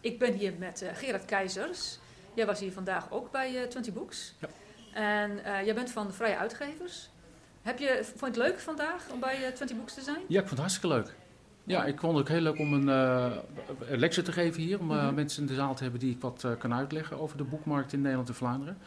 ik 0.10 0.18
ben 0.18 0.32
hier 0.32 0.52
met 0.58 0.82
uh, 0.82 0.88
Gerard 0.94 1.24
Keizers. 1.24 1.98
Jij 2.34 2.46
was 2.46 2.60
hier 2.60 2.72
vandaag 2.72 3.10
ook 3.10 3.30
bij 3.30 3.54
uh, 3.54 3.62
20 3.62 3.92
Books. 3.92 4.34
Ja. 4.40 4.48
En 5.22 5.30
uh, 5.30 5.64
jij 5.64 5.74
bent 5.74 5.90
van 5.90 6.06
de 6.06 6.12
Vrije 6.12 6.36
Uitgevers. 6.36 7.12
Heb 7.64 7.78
je, 7.78 8.00
vond 8.02 8.34
je 8.34 8.40
het 8.40 8.50
leuk 8.50 8.60
vandaag 8.60 9.10
om 9.12 9.20
bij 9.20 9.36
20 9.36 9.70
eh, 9.70 9.76
Books 9.76 9.94
te 9.94 10.00
zijn? 10.00 10.20
Ja, 10.26 10.40
ik 10.40 10.46
vond 10.46 10.50
het 10.50 10.58
hartstikke 10.58 10.88
leuk. 10.88 11.14
Ja, 11.64 11.84
ik 11.84 12.00
vond 12.00 12.12
het 12.12 12.22
ook 12.22 12.28
heel 12.28 12.40
leuk 12.40 12.58
om 12.58 12.72
een, 12.72 12.88
uh, 13.98 14.08
te 14.08 14.32
geven 14.32 14.62
hier. 14.62 14.80
Om 14.80 14.90
uh, 14.90 14.96
mm 14.96 15.06
-hmm. 15.06 15.14
mensen 15.14 15.42
in 15.42 15.48
de 15.48 15.54
zaal 15.54 15.74
te 15.74 15.82
hebben 15.82 16.00
die 16.00 16.14
ik 16.14 16.20
wat 16.20 16.42
uh, 16.46 16.52
kan 16.58 16.74
uitleggen 16.74 17.20
over 17.20 17.36
de 17.36 17.44
boekmarkt 17.44 17.92
in 17.92 18.00
Nederland 18.00 18.28
en 18.28 18.34
Vlaanderen. 18.34 18.78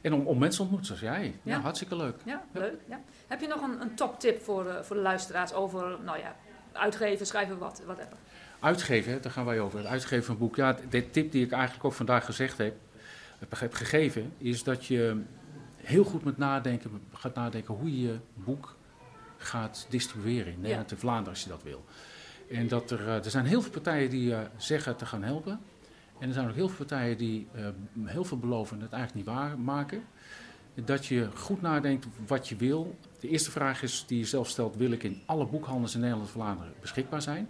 En 0.00 0.12
om, 0.12 0.26
om 0.26 0.38
mensen 0.38 0.56
te 0.56 0.62
ontmoeten 0.62 0.96
zoals 0.96 1.16
jij. 1.16 1.34
Ja. 1.42 1.54
ja 1.54 1.60
hartstikke 1.60 1.96
leuk. 1.96 2.14
Ja, 2.24 2.42
ja. 2.52 2.60
leuk. 2.60 2.80
Ja. 2.88 3.00
Heb 3.26 3.40
je 3.40 3.46
nog 3.46 3.62
een, 3.62 3.80
een 3.80 3.94
top 3.94 4.20
tip 4.20 4.42
voor, 4.42 4.78
voor 4.82 4.96
de 4.96 5.02
luisteraars 5.02 5.52
over 5.52 5.96
nou 6.04 6.18
ja, 6.18 6.36
uitgeven, 6.72 7.26
schrijven, 7.26 7.58
wat, 7.58 7.82
whatever? 7.84 8.16
uitgeven, 8.60 9.12
hè, 9.12 9.20
daar 9.20 9.32
gaan 9.32 9.44
wij 9.44 9.60
over. 9.60 9.78
Het 9.78 9.88
uitgeven 9.88 10.24
van 10.24 10.34
een 10.34 10.40
boek. 10.40 10.56
Ja, 10.56 10.76
de 10.90 11.10
tip 11.10 11.32
die 11.32 11.44
ik 11.44 11.52
eigenlijk 11.52 11.84
ook 11.84 11.92
vandaag 11.92 12.24
gezegd 12.24 12.58
heb, 12.58 12.74
heb 13.58 13.72
gegeven, 13.72 14.32
is 14.38 14.62
dat 14.62 14.86
je 14.86 15.22
heel 15.82 16.04
goed 16.04 16.24
met 16.24 16.38
nadenken, 16.38 16.90
gaat 17.12 17.34
nadenken 17.34 17.74
hoe 17.74 18.00
je 18.00 18.06
je 18.06 18.18
boek 18.34 18.76
gaat 19.36 19.86
distribueren 19.88 20.52
in 20.52 20.60
Nederland 20.60 20.90
en 20.90 20.98
Vlaanderen 20.98 21.30
als 21.30 21.42
je 21.42 21.48
dat 21.48 21.62
wil. 21.62 21.84
En 22.50 22.68
dat 22.68 22.90
er, 22.90 23.08
er 23.08 23.30
zijn 23.30 23.46
heel 23.46 23.62
veel 23.62 23.70
partijen 23.70 24.10
die 24.10 24.34
zeggen 24.56 24.96
te 24.96 25.06
gaan 25.06 25.22
helpen. 25.22 25.60
En 26.18 26.28
er 26.28 26.34
zijn 26.34 26.48
ook 26.48 26.54
heel 26.54 26.68
veel 26.68 26.86
partijen 26.86 27.18
die 27.18 27.48
heel 28.04 28.24
veel 28.24 28.38
beloven 28.38 28.76
en 28.76 28.82
het 28.82 28.92
eigenlijk 28.92 29.26
niet 29.26 29.36
waar 29.36 29.58
maken. 29.58 30.02
Dat 30.74 31.06
je 31.06 31.28
goed 31.34 31.62
nadenkt 31.62 32.06
wat 32.26 32.48
je 32.48 32.56
wil. 32.56 32.98
De 33.20 33.28
eerste 33.28 33.50
vraag 33.50 33.82
is 33.82 34.04
die 34.06 34.18
je 34.18 34.24
zelf 34.24 34.48
stelt: 34.48 34.76
wil 34.76 34.90
ik 34.90 35.02
in 35.02 35.22
alle 35.26 35.46
boekhandels 35.46 35.94
in 35.94 36.00
Nederland 36.00 36.26
en 36.26 36.32
Vlaanderen 36.32 36.72
beschikbaar 36.80 37.22
zijn? 37.22 37.48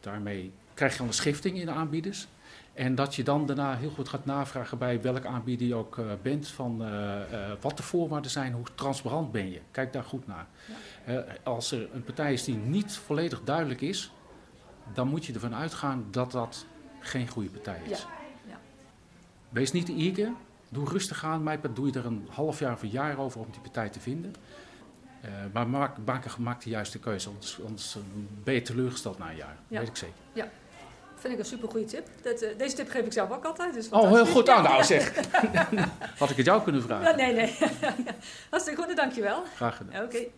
Daarmee 0.00 0.52
krijg 0.74 0.92
je 0.92 0.98
dan 0.98 1.06
een 1.06 1.12
schifting 1.12 1.58
in 1.58 1.66
de 1.66 1.72
aanbieders. 1.72 2.28
En 2.74 2.94
dat 2.94 3.14
je 3.14 3.22
dan 3.22 3.46
daarna 3.46 3.76
heel 3.76 3.90
goed 3.90 4.08
gaat 4.08 4.24
navragen 4.24 4.78
bij 4.78 5.00
welk 5.00 5.24
aanbieder 5.24 5.66
je 5.66 5.74
ook 5.74 5.96
uh, 5.96 6.06
bent, 6.22 6.48
van 6.48 6.82
uh, 6.82 6.88
uh, 6.88 7.52
wat 7.60 7.76
de 7.76 7.82
voorwaarden 7.82 8.30
zijn, 8.30 8.52
hoe 8.52 8.66
transparant 8.74 9.32
ben 9.32 9.50
je. 9.50 9.60
Kijk 9.70 9.92
daar 9.92 10.04
goed 10.04 10.26
naar. 10.26 10.46
Ja. 11.06 11.24
als 11.42 11.72
er 11.72 11.88
een 11.92 12.04
partij 12.04 12.32
is 12.32 12.44
die 12.44 12.56
niet 12.56 12.92
volledig 12.92 13.40
duidelijk 13.44 13.80
is, 13.80 14.12
dan 14.94 15.08
moet 15.08 15.24
je 15.24 15.32
ervan 15.32 15.54
uitgaan 15.54 16.04
dat 16.10 16.32
dat 16.32 16.66
geen 17.00 17.28
goede 17.28 17.50
partij 17.50 17.80
is. 17.84 17.98
Ja. 18.00 18.06
Ja. 18.48 18.60
Wees 19.48 19.72
niet 19.72 19.86
te 19.86 19.94
eager, 19.94 20.32
doe 20.68 20.88
rustig 20.88 21.24
aan. 21.24 21.42
Mij 21.42 21.60
doe 21.74 21.86
je 21.86 21.92
er 21.92 22.06
een 22.06 22.28
half 22.30 22.58
jaar 22.58 22.72
of 22.72 22.82
een 22.82 22.88
jaar 22.88 23.18
over 23.18 23.40
om 23.40 23.50
die 23.50 23.60
partij 23.60 23.88
te 23.88 24.00
vinden. 24.00 24.34
maar 25.52 25.68
maak, 25.68 25.96
maak, 26.04 26.38
maak 26.38 26.62
de 26.62 26.70
juiste 26.70 26.98
keuze, 26.98 27.28
anders, 27.28 27.62
anders 27.66 27.96
ben 28.44 28.54
je 28.54 28.62
teleurgesteld 28.62 29.18
na 29.18 29.30
een 29.30 29.36
jaar. 29.36 29.56
Dat 29.68 29.78
weet 29.78 29.88
ik 29.88 29.96
zeker. 29.96 30.14
Ja 30.32 30.48
vind 31.22 31.34
ik 31.34 31.38
een 31.38 31.44
super 31.44 31.68
goede 31.68 31.86
tip. 31.86 32.06
Dat, 32.22 32.42
uh, 32.42 32.48
deze 32.56 32.74
tip 32.74 32.90
geef 32.90 33.04
ik 33.04 33.12
zelf 33.12 33.30
ook 33.30 33.44
altijd. 33.44 33.74
Dus 33.74 33.88
oh, 33.88 34.10
heel 34.10 34.26
goed. 34.26 34.48
Ah, 34.48 34.62
nou 34.62 34.84
zeg. 34.84 35.14
Had 36.18 36.30
ik 36.30 36.36
het 36.36 36.46
jou 36.46 36.62
kunnen 36.62 36.82
vragen? 36.82 37.04
Ja, 37.04 37.14
nee, 37.16 37.34
nee. 37.34 37.58
Hartstikke 38.50 38.82
goed, 38.82 38.96
dankjewel. 38.96 39.42
Graag 39.54 39.76
gedaan. 39.76 40.04
Oké. 40.04 40.16
Okay. 40.16 40.32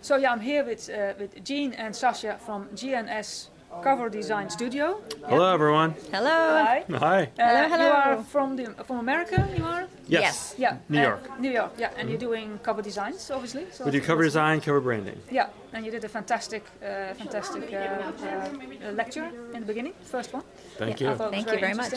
So 0.00 0.18
yeah, 0.18 0.36
I'm 0.36 0.40
here 0.40 0.64
with, 0.64 0.88
uh, 0.88 0.96
with 1.18 1.48
Jean 1.48 1.76
and 1.76 1.96
Sasha 1.96 2.38
from 2.38 2.68
GNS 2.74 3.50
Cover 3.82 4.10
Design 4.10 4.50
Studio. 4.50 5.00
Hello, 5.26 5.54
everyone. 5.54 5.94
Hello. 6.12 6.28
Hi. 6.28 6.84
Hi. 6.90 7.22
Uh, 7.22 7.28
hello, 7.36 7.68
hello. 7.68 7.84
You 7.84 7.92
are 7.92 8.22
from 8.24 8.56
the 8.56 8.64
from 8.84 8.98
America. 8.98 9.48
You 9.56 9.64
are. 9.64 9.86
Yes. 10.06 10.22
yes. 10.22 10.54
Yeah. 10.58 10.76
New 10.88 11.00
York. 11.00 11.30
Uh, 11.30 11.40
New 11.40 11.50
York. 11.50 11.72
Yeah, 11.78 11.92
and 11.96 12.10
you're 12.10 12.18
doing 12.18 12.58
cover 12.62 12.82
designs, 12.82 13.30
obviously. 13.30 13.66
So 13.72 13.84
we 13.84 13.92
do 13.92 14.00
cover 14.00 14.22
design, 14.22 14.60
cover 14.60 14.80
branding. 14.80 15.18
Yeah, 15.30 15.48
and 15.72 15.86
you 15.86 15.90
did 15.92 16.04
a 16.04 16.08
fantastic, 16.08 16.64
uh, 16.82 17.14
fantastic 17.14 17.72
uh, 17.72 17.76
uh, 17.76 18.92
lecture 18.92 19.30
in 19.54 19.60
the 19.60 19.66
beginning, 19.66 19.94
first 20.02 20.34
one. 20.34 20.42
Thank 20.76 21.00
yeah, 21.00 21.12
you. 21.12 21.30
Thank 21.30 21.50
you 21.52 21.60
very 21.60 21.74
much. 21.74 21.94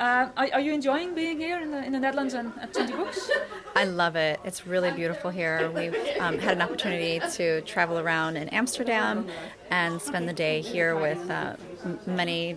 Uh, 0.00 0.30
are, 0.38 0.48
are, 0.54 0.60
you 0.60 0.72
enjoying 0.72 1.14
being 1.14 1.38
here 1.38 1.60
in 1.60 1.70
the, 1.70 1.84
in 1.84 1.92
the 1.92 2.00
Netherlands 2.00 2.32
and 2.32 2.50
at 2.58 2.72
20 2.72 2.92
Books? 2.94 3.30
I 3.76 3.84
love 3.84 4.16
it. 4.16 4.40
It's 4.44 4.66
really 4.66 4.90
beautiful 4.92 5.30
here. 5.30 5.70
We've 5.72 5.94
um, 6.18 6.38
had 6.38 6.56
an 6.56 6.62
opportunity 6.62 7.20
to 7.32 7.60
travel 7.62 7.98
around 7.98 8.38
in 8.38 8.48
Amsterdam 8.48 9.28
and 9.70 10.00
spend 10.00 10.26
the 10.26 10.32
day 10.32 10.62
here 10.62 10.98
with 10.98 11.30
uh, 11.30 11.56
many 12.06 12.56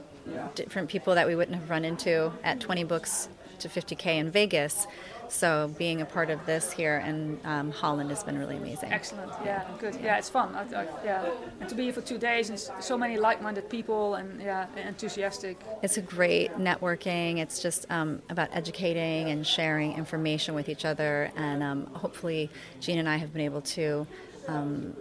different 0.55 0.87
people 0.87 1.15
that 1.15 1.27
we 1.27 1.35
wouldn't 1.35 1.59
have 1.59 1.69
run 1.69 1.83
into 1.83 2.31
at 2.45 2.61
20 2.61 2.85
Books 2.85 3.27
to 3.59 3.67
50K 3.67 4.05
in 4.19 4.31
Vegas. 4.31 4.87
So 5.33 5.73
being 5.79 6.01
a 6.01 6.05
part 6.05 6.29
of 6.29 6.45
this 6.45 6.71
here 6.71 6.99
in 6.99 7.39
um, 7.43 7.71
Holland 7.71 8.11
has 8.11 8.23
been 8.23 8.37
really 8.37 8.57
amazing. 8.57 8.93
Excellent. 8.93 9.31
Yeah, 9.43 9.67
good. 9.79 9.95
Yeah, 9.95 10.19
it's 10.19 10.29
fun. 10.29 10.53
I, 10.53 10.61
I, 10.81 10.87
yeah, 11.03 11.27
and 11.59 11.67
to 11.67 11.73
be 11.73 11.85
here 11.85 11.93
for 11.93 12.01
two 12.01 12.19
days 12.19 12.51
and 12.51 12.59
so 12.59 12.95
many 12.99 13.17
like-minded 13.17 13.67
people 13.67 14.13
and 14.13 14.39
yeah, 14.39 14.67
enthusiastic. 14.77 15.57
It's 15.81 15.97
a 15.97 16.03
great 16.03 16.51
networking. 16.57 17.39
It's 17.39 17.59
just 17.59 17.87
um, 17.89 18.21
about 18.29 18.49
educating 18.53 19.31
and 19.31 19.45
sharing 19.45 19.93
information 19.93 20.53
with 20.53 20.69
each 20.69 20.85
other, 20.85 21.31
and 21.35 21.63
um, 21.63 21.87
hopefully, 21.87 22.51
Jean 22.79 22.99
and 22.99 23.09
I 23.09 23.17
have 23.17 23.33
been 23.33 23.41
able 23.41 23.61
to. 23.61 24.05
Um, 24.47 24.95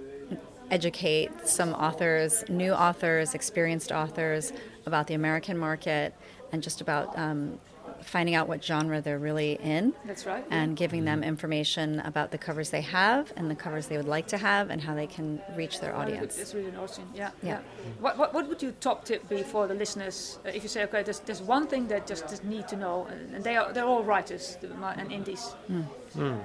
educate 0.70 1.30
some 1.46 1.74
authors, 1.74 2.44
new 2.48 2.72
authors, 2.72 3.34
experienced 3.34 3.92
authors 3.92 4.54
about 4.86 5.06
the 5.06 5.12
American 5.12 5.58
market 5.58 6.14
and 6.50 6.62
just 6.62 6.80
about 6.80 7.16
um, 7.18 7.58
finding 8.02 8.34
out 8.34 8.48
what 8.48 8.64
genre 8.64 9.00
they're 9.00 9.18
really 9.18 9.52
in. 9.62 9.94
That's 10.04 10.26
right. 10.26 10.44
And 10.50 10.76
giving 10.76 11.04
them 11.04 11.22
information 11.22 12.00
about 12.00 12.30
the 12.30 12.38
covers 12.38 12.70
they 12.70 12.80
have 12.82 13.32
and 13.36 13.50
the 13.50 13.54
covers 13.54 13.86
they 13.86 13.96
would 13.96 14.08
like 14.08 14.26
to 14.28 14.38
have 14.38 14.70
and 14.70 14.80
how 14.80 14.94
they 14.94 15.06
can 15.06 15.40
reach 15.56 15.80
their 15.80 15.94
audience. 15.94 16.38
It's 16.38 16.54
really 16.54 16.74
awesome. 16.76 17.08
Yeah. 17.14 17.30
Yeah. 17.42 17.48
yeah. 17.48 17.60
What, 18.00 18.18
what, 18.18 18.34
what 18.34 18.48
would 18.48 18.62
your 18.62 18.72
top 18.72 19.04
tip 19.04 19.28
be 19.28 19.42
for 19.42 19.66
the 19.66 19.74
listeners 19.74 20.38
uh, 20.44 20.48
if 20.48 20.62
you 20.62 20.68
say, 20.68 20.84
okay, 20.84 21.02
there's, 21.02 21.20
there's 21.20 21.42
one 21.42 21.66
thing 21.66 21.88
that 21.88 22.06
just, 22.06 22.28
just 22.28 22.44
need 22.44 22.68
to 22.68 22.76
know, 22.76 23.06
and 23.06 23.42
they 23.42 23.56
are 23.56 23.72
they're 23.72 23.84
all 23.84 24.02
writers 24.02 24.58
and 24.62 25.12
indies. 25.12 25.54
Mm. 25.70 25.84
Mm. 26.16 26.44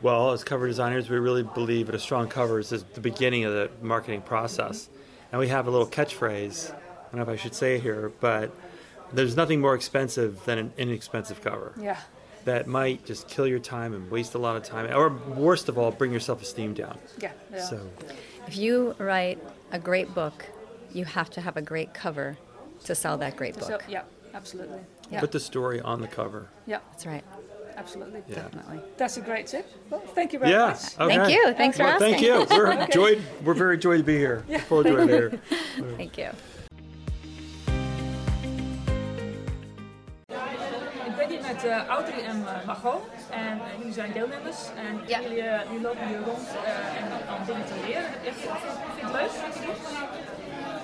Well, 0.00 0.32
as 0.32 0.44
cover 0.44 0.66
designers, 0.66 1.10
we 1.10 1.18
really 1.18 1.42
believe 1.42 1.86
that 1.86 1.94
a 1.94 1.98
strong 1.98 2.28
cover 2.28 2.58
is 2.60 2.70
the 2.70 3.00
beginning 3.00 3.44
of 3.44 3.52
the 3.52 3.70
marketing 3.82 4.22
process. 4.22 4.84
Mm-hmm. 4.84 4.94
And 5.32 5.40
we 5.40 5.48
have 5.48 5.66
a 5.66 5.70
little 5.70 5.86
catchphrase. 5.86 6.70
I 6.70 6.74
don't 7.10 7.16
know 7.16 7.22
if 7.22 7.28
I 7.28 7.36
should 7.36 7.54
say 7.54 7.76
it 7.76 7.82
here, 7.82 8.12
but 8.20 8.50
there's 9.12 9.36
nothing 9.36 9.60
more 9.60 9.74
expensive 9.74 10.44
than 10.44 10.58
an 10.58 10.72
inexpensive 10.76 11.40
cover. 11.40 11.72
Yeah. 11.80 11.98
That 12.44 12.66
might 12.66 13.04
just 13.04 13.28
kill 13.28 13.46
your 13.46 13.58
time 13.58 13.94
and 13.94 14.10
waste 14.10 14.34
a 14.34 14.38
lot 14.38 14.56
of 14.56 14.62
time, 14.62 14.90
or 14.94 15.10
worst 15.34 15.68
of 15.68 15.76
all, 15.76 15.90
bring 15.90 16.10
your 16.10 16.20
self-esteem 16.20 16.74
down. 16.74 16.98
Yeah. 17.18 17.32
yeah. 17.52 17.62
So, 17.62 17.86
if 18.46 18.56
you 18.56 18.94
write 18.98 19.38
a 19.72 19.78
great 19.78 20.14
book, 20.14 20.46
you 20.92 21.04
have 21.04 21.28
to 21.30 21.40
have 21.40 21.56
a 21.56 21.62
great 21.62 21.92
cover 21.92 22.38
to 22.84 22.94
sell 22.94 23.18
that 23.18 23.36
great 23.36 23.54
book. 23.54 23.64
So, 23.64 23.78
yeah, 23.88 24.02
absolutely. 24.32 24.80
Yeah. 25.10 25.20
Put 25.20 25.32
the 25.32 25.40
story 25.40 25.80
on 25.80 26.00
the 26.00 26.08
cover. 26.08 26.48
Yeah, 26.66 26.78
that's 26.90 27.04
right. 27.04 27.24
Absolutely. 27.76 28.22
Yeah. 28.28 28.34
Definitely. 28.36 28.80
That's 28.96 29.16
a 29.18 29.20
great 29.20 29.46
tip. 29.46 29.66
Well, 29.88 30.00
thank 30.00 30.32
you 30.32 30.40
very 30.40 30.50
yeah, 30.50 30.66
much. 30.66 30.98
Okay. 30.98 31.16
Thank 31.16 31.32
you. 31.32 31.52
Thanks 31.54 31.76
for 31.76 31.84
well, 31.84 31.94
asking. 31.94 32.14
Thank 32.14 32.50
you. 32.50 32.56
We're 32.56 32.72
Okay. 32.82 32.92
joyed. 32.92 33.22
We're 33.44 33.54
very 33.54 33.78
joyed 33.78 33.98
to 33.98 34.02
be 34.02 34.18
here. 34.18 34.44
Yeah. 34.48 34.56
Look 34.56 34.66
forward 34.66 34.86
to 34.88 34.98
it 34.98 35.06
later. 35.06 35.40
Thank 35.96 36.18
you. 36.18 36.30
Uh, 41.68 41.86
Audrey 41.86 42.24
en 42.24 42.44
Margot. 42.66 43.00
En 43.30 43.56
uh, 43.56 43.78
jullie 43.78 43.92
zijn 43.92 44.12
deelnemers. 44.12 44.60
En 44.76 45.00
jullie, 45.06 45.38
uh, 45.38 45.62
jullie 45.64 45.80
lopen 45.80 46.06
hier 46.06 46.18
rond 46.18 46.48
uh, 46.64 47.00
en 47.00 47.06
om 47.38 47.46
dingen 47.46 47.66
te 47.66 47.74
leren. 47.86 48.10
Je 48.22 48.32
vind 48.32 48.52
het 49.00 49.12
leuk 49.12 49.32
wat 49.44 49.54
je 49.54 49.60
doet? 49.66 50.17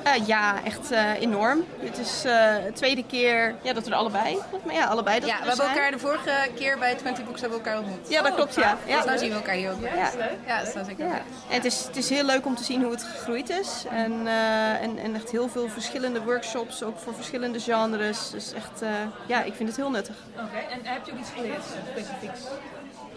Eh, 0.05 0.27
ja, 0.27 0.64
echt 0.64 0.90
eh, 0.90 1.21
enorm. 1.21 1.64
Dit 1.81 1.99
is 1.99 2.25
eh, 2.25 2.55
de 2.67 2.73
tweede 2.75 3.05
keer 3.07 3.55
ja, 3.62 3.73
dat 3.73 3.85
we 3.85 3.90
er 3.90 3.97
allebei, 3.97 4.38
maar 4.64 4.75
ja, 4.75 4.85
allebei 4.85 5.21
dat 5.21 5.29
Ja, 5.29 5.35
we 5.35 5.40
we 5.43 5.47
hebben 5.49 5.64
zijn. 5.67 5.77
elkaar 5.77 5.90
de 5.90 5.99
vorige 5.99 6.31
keer 6.55 6.79
bij 6.79 6.95
20 6.95 7.25
Books 7.25 7.40
hebben 7.40 7.59
we 7.59 7.64
elkaar 7.64 7.81
ontmoet. 7.83 8.09
Ja, 8.09 8.23
dat 8.23 8.35
klopt, 8.35 8.55
ja. 8.55 8.77
ja. 8.87 8.97
Dus 8.97 9.05
nou 9.05 9.19
zien 9.19 9.29
we 9.29 9.35
elkaar 9.35 9.55
hier 9.55 9.71
ook 9.71 9.81
weer. 9.81 9.97
Ja. 9.97 10.11
Ja, 10.47 10.59
dat 10.59 10.67
is 10.69 10.75
nou 10.75 10.87
zeker 10.87 11.05
Ja. 11.07 11.11
leuk. 11.12 11.21
En 11.49 11.55
het, 11.55 11.64
is, 11.64 11.85
het 11.87 11.97
is 11.97 12.09
heel 12.11 12.25
leuk 12.25 12.47
om 12.47 12.55
te 12.55 12.64
zien 12.64 12.83
hoe 12.83 12.90
het 12.93 13.03
gegroeid 13.03 13.49
is. 13.51 13.85
En, 13.90 14.27
eh, 14.27 14.83
en, 14.83 14.99
en 14.99 15.14
echt 15.14 15.31
heel 15.31 15.49
veel 15.49 15.69
verschillende 15.69 16.23
workshops, 16.23 16.83
ook 16.83 16.99
voor 16.99 17.14
verschillende 17.14 17.61
genres. 17.61 18.31
Dus 18.31 18.53
echt, 18.53 18.83
eh, 18.83 18.88
ja, 19.27 19.43
ik 19.43 19.55
vind 19.55 19.69
het 19.69 19.79
heel 19.79 19.90
nuttig. 19.90 20.17
Oké, 20.33 20.73
en 20.73 20.81
heb 20.83 21.07
je 21.07 21.12
ook 21.12 21.19
iets 21.19 21.31
geleerd 21.37 21.62
specifieks? 21.93 22.40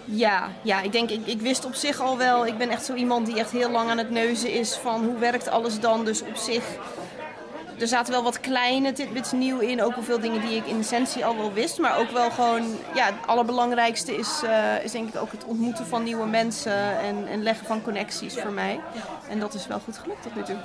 Ja, 0.10 0.50
ja 0.62 0.82
ik 0.82 0.92
denk, 0.92 1.10
ik, 1.10 1.28
ik 1.28 1.42
wist 1.42 1.66
op 1.66 1.76
zich 1.76 2.00
al 2.00 2.18
wel. 2.18 2.46
Ik 2.46 2.58
ben 2.58 2.70
echt 2.70 2.86
zo 2.86 2.94
iemand 2.94 3.26
die 3.26 3.40
echt 3.40 3.52
heel 3.52 3.70
lang 3.70 3.90
aan 3.90 3.98
het 3.98 4.10
neuzen 4.10 4.52
is 4.52 4.76
van 4.76 5.06
hoe 5.06 5.18
werkt 5.18 5.50
alles 5.50 5.80
dan. 5.80 6.06
Dus 6.06 6.22
op 6.22 6.36
zich, 6.36 6.64
er 7.80 7.88
zaten 7.88 8.14
wel 8.14 8.24
wat 8.24 8.40
kleine 8.40 8.92
tidbits 8.92 9.32
nieuw 9.32 9.60
in. 9.60 9.84
Ook 9.84 9.96
wel 9.96 10.04
veel 10.04 10.20
dingen 10.20 10.42
die 10.42 10.56
ik 10.56 10.66
in 10.66 10.80
essentie 10.80 11.26
al 11.26 11.38
wel 11.38 11.54
wist. 11.54 11.80
Maar 11.80 11.98
ook 11.98 12.12
wel 12.12 12.32
gewoon, 12.32 12.64
ja, 12.94 13.06
het 13.06 13.28
allerbelangrijkste 13.28 14.16
is, 14.16 14.42
eh, 14.44 14.84
is 14.84 14.92
denk 14.92 15.08
ik 15.08 15.22
ook 15.22 15.32
het 15.32 15.46
ontmoeten 15.46 15.86
van 15.86 16.04
nieuwe 16.04 16.28
mensen. 16.28 17.00
En, 17.00 17.28
en 17.28 17.44
leggen 17.44 17.66
van 17.66 17.82
connecties 17.82 18.40
voor 18.40 18.52
mij. 18.52 18.80
En 19.30 19.40
dat 19.40 19.54
is 19.54 19.68
wel 19.68 19.80
goed 19.80 19.98
gelukt 19.98 20.22
tot 20.22 20.36
nu 20.36 20.44
toe. 20.44 20.56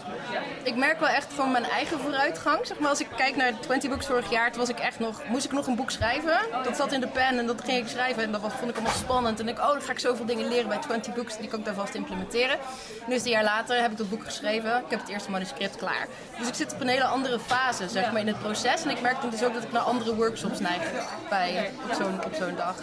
Ik 0.63 0.77
merk 0.77 1.01
wel 1.01 1.09
echt 1.09 1.33
van 1.33 1.51
mijn 1.51 1.65
eigen 1.65 1.99
vooruitgang. 2.01 2.67
Zeg 2.67 2.79
maar, 2.79 2.89
als 2.89 3.01
ik 3.01 3.09
kijk 3.17 3.37
naar 3.37 3.61
20 3.61 3.91
Books 3.91 4.07
vorig 4.07 4.31
jaar, 4.31 4.51
toen 4.51 4.61
was 4.61 4.69
ik 4.69 4.79
echt 4.79 4.99
nog, 4.99 5.23
moest 5.29 5.45
ik 5.45 5.53
nog 5.53 5.67
een 5.67 5.77
boek 5.77 5.91
schrijven. 5.91 6.39
Dat 6.65 6.77
zat 6.77 6.93
in 6.93 7.01
de 7.01 7.07
pen 7.07 7.39
en 7.39 7.47
dat 7.47 7.65
ging 7.65 7.79
ik 7.79 7.89
schrijven. 7.89 8.23
En 8.23 8.33
dat 8.33 8.41
vond 8.41 8.71
ik 8.71 8.77
allemaal 8.77 8.95
spannend. 8.95 9.41
En 9.41 9.49
ik, 9.49 9.59
oh, 9.59 9.67
dan 9.67 9.83
ga 9.83 9.93
ik 9.93 9.99
zoveel 9.99 10.27
dingen 10.27 10.49
leren 10.49 10.69
bij 10.69 10.79
20 10.79 11.15
Books. 11.15 11.37
Die 11.37 11.49
kan 11.49 11.59
ik 11.59 11.65
daar 11.65 11.75
vast 11.75 11.95
implementeren. 11.95 12.59
Nu 13.07 13.15
is 13.15 13.19
het 13.19 13.25
een 13.25 13.33
jaar 13.33 13.45
later, 13.45 13.81
heb 13.81 13.91
ik 13.91 13.97
dat 13.97 14.09
boek 14.09 14.25
geschreven. 14.25 14.77
Ik 14.77 14.91
heb 14.91 15.01
het 15.01 15.09
eerste 15.09 15.31
manuscript 15.31 15.77
klaar. 15.77 16.07
Dus 16.39 16.49
ik 16.49 16.55
zit 16.55 16.73
op 16.73 16.81
een 16.81 16.89
hele 16.89 17.05
andere 17.05 17.39
fase, 17.39 17.89
zeg 17.89 18.13
maar, 18.13 18.21
in 18.21 18.27
het 18.27 18.39
proces. 18.39 18.83
En 18.85 18.91
ik 18.91 19.01
merk 19.01 19.31
dus 19.31 19.43
ook 19.43 19.55
dat 19.55 19.63
ik 19.63 19.73
naar 19.73 19.83
andere 19.83 20.15
workshops 20.15 20.59
neig 20.59 20.83
bij, 21.29 21.71
op 21.89 21.95
zo'n 21.95 22.25
op 22.25 22.35
zo'n 22.35 22.57
dag. 22.57 22.77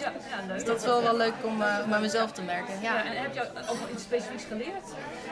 Dus 0.52 0.64
dat 0.64 0.76
is 0.76 0.84
wel 0.84 1.02
wel 1.02 1.16
leuk 1.16 1.34
om, 1.42 1.62
eh, 1.62 1.76
om 1.84 1.94
aan 1.94 2.00
mezelf 2.00 2.32
te 2.32 2.42
merken. 2.42 2.74
Ja. 2.82 3.04
En 3.04 3.22
heb 3.22 3.34
je 3.34 3.42
ook 3.42 3.78
nog 3.80 3.90
iets 3.92 4.02
specifieks 4.02 4.44
geleerd? 4.44 4.84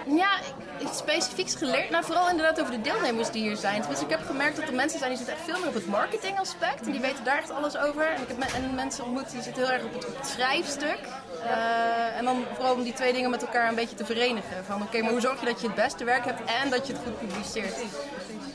Ja, 0.07 0.38
iets 0.79 0.99
specifieks 0.99 1.55
geleerd. 1.55 1.91
Nou, 1.91 2.05
vooral 2.05 2.29
inderdaad 2.31 2.61
over 2.61 2.73
de 2.73 2.81
deelnemers 2.81 3.31
die 3.31 3.43
hier 3.43 3.57
zijn. 3.57 3.83
Dus 3.89 4.01
ik 4.01 4.11
heb 4.11 4.21
gemerkt 4.27 4.57
dat 4.57 4.69
er 4.69 4.75
mensen 4.75 4.99
zijn 4.99 5.11
die 5.11 5.19
zitten 5.19 5.37
echt 5.37 5.45
veel 5.45 5.59
meer 5.59 5.69
op 5.69 5.75
het 5.75 5.87
marketingaspect. 5.87 6.87
En 6.87 6.91
die 6.93 7.01
weten 7.01 7.25
daar 7.25 7.39
echt 7.39 7.51
alles 7.51 7.77
over. 7.77 8.07
En 8.07 8.23
ik 8.23 8.29
heb 8.29 8.37
me- 8.39 8.53
en 8.55 8.75
mensen 8.75 9.05
ontmoet 9.05 9.31
die 9.31 9.43
zitten 9.43 9.63
heel 9.63 9.73
erg 9.73 9.85
op 9.85 9.95
het, 9.95 10.07
op 10.07 10.17
het 10.17 10.27
schrijfstuk. 10.27 10.99
Eh, 11.45 12.17
en 12.19 12.25
dan 12.25 12.45
vooral 12.55 12.75
om 12.75 12.83
die 12.83 12.93
twee 12.93 13.13
dingen 13.13 13.31
met 13.31 13.43
elkaar 13.43 13.69
een 13.69 13.75
beetje 13.75 13.97
te 13.97 14.05
verenigen. 14.05 14.65
Van 14.67 14.83
oké, 14.83 15.01
maar 15.03 15.11
hoe 15.11 15.21
zorg 15.21 15.41
je 15.41 15.47
dat 15.47 15.61
je 15.61 15.67
het 15.67 15.77
beste 15.77 16.05
werk 16.05 16.25
hebt 16.25 16.41
en 16.63 16.71
dat 16.71 16.87
je 16.87 16.93
het 16.93 17.03
goed 17.05 17.19
publiceert? 17.19 17.75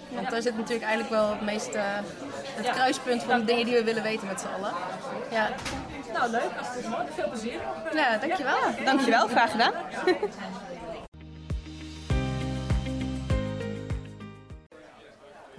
Want 0.10 0.30
daar 0.30 0.42
zit 0.42 0.56
natuurlijk 0.58 0.84
eigenlijk 0.86 1.14
wel 1.14 1.30
het 1.30 1.42
meeste 1.42 1.78
het 2.56 2.70
kruispunt 2.70 3.24
van 3.24 3.40
de 3.40 3.46
dingen 3.46 3.66
die 3.66 3.74
we 3.76 3.84
willen 3.84 4.04
weten 4.04 4.28
met 4.28 4.40
z'n 4.42 4.48
allen. 4.58 4.74
Ja. 5.32 5.50
Nou, 6.14 6.30
leuk. 6.32 6.50
Als 6.58 6.68
het 6.68 6.78
is 6.78 6.86
mooi. 6.90 7.04
Veel 7.16 7.30
plezier. 7.30 7.60
Ja, 7.94 8.18
dankjewel. 8.18 8.58
Dankjewel, 8.86 9.28
graag 9.28 9.52
gedaan. 9.52 9.74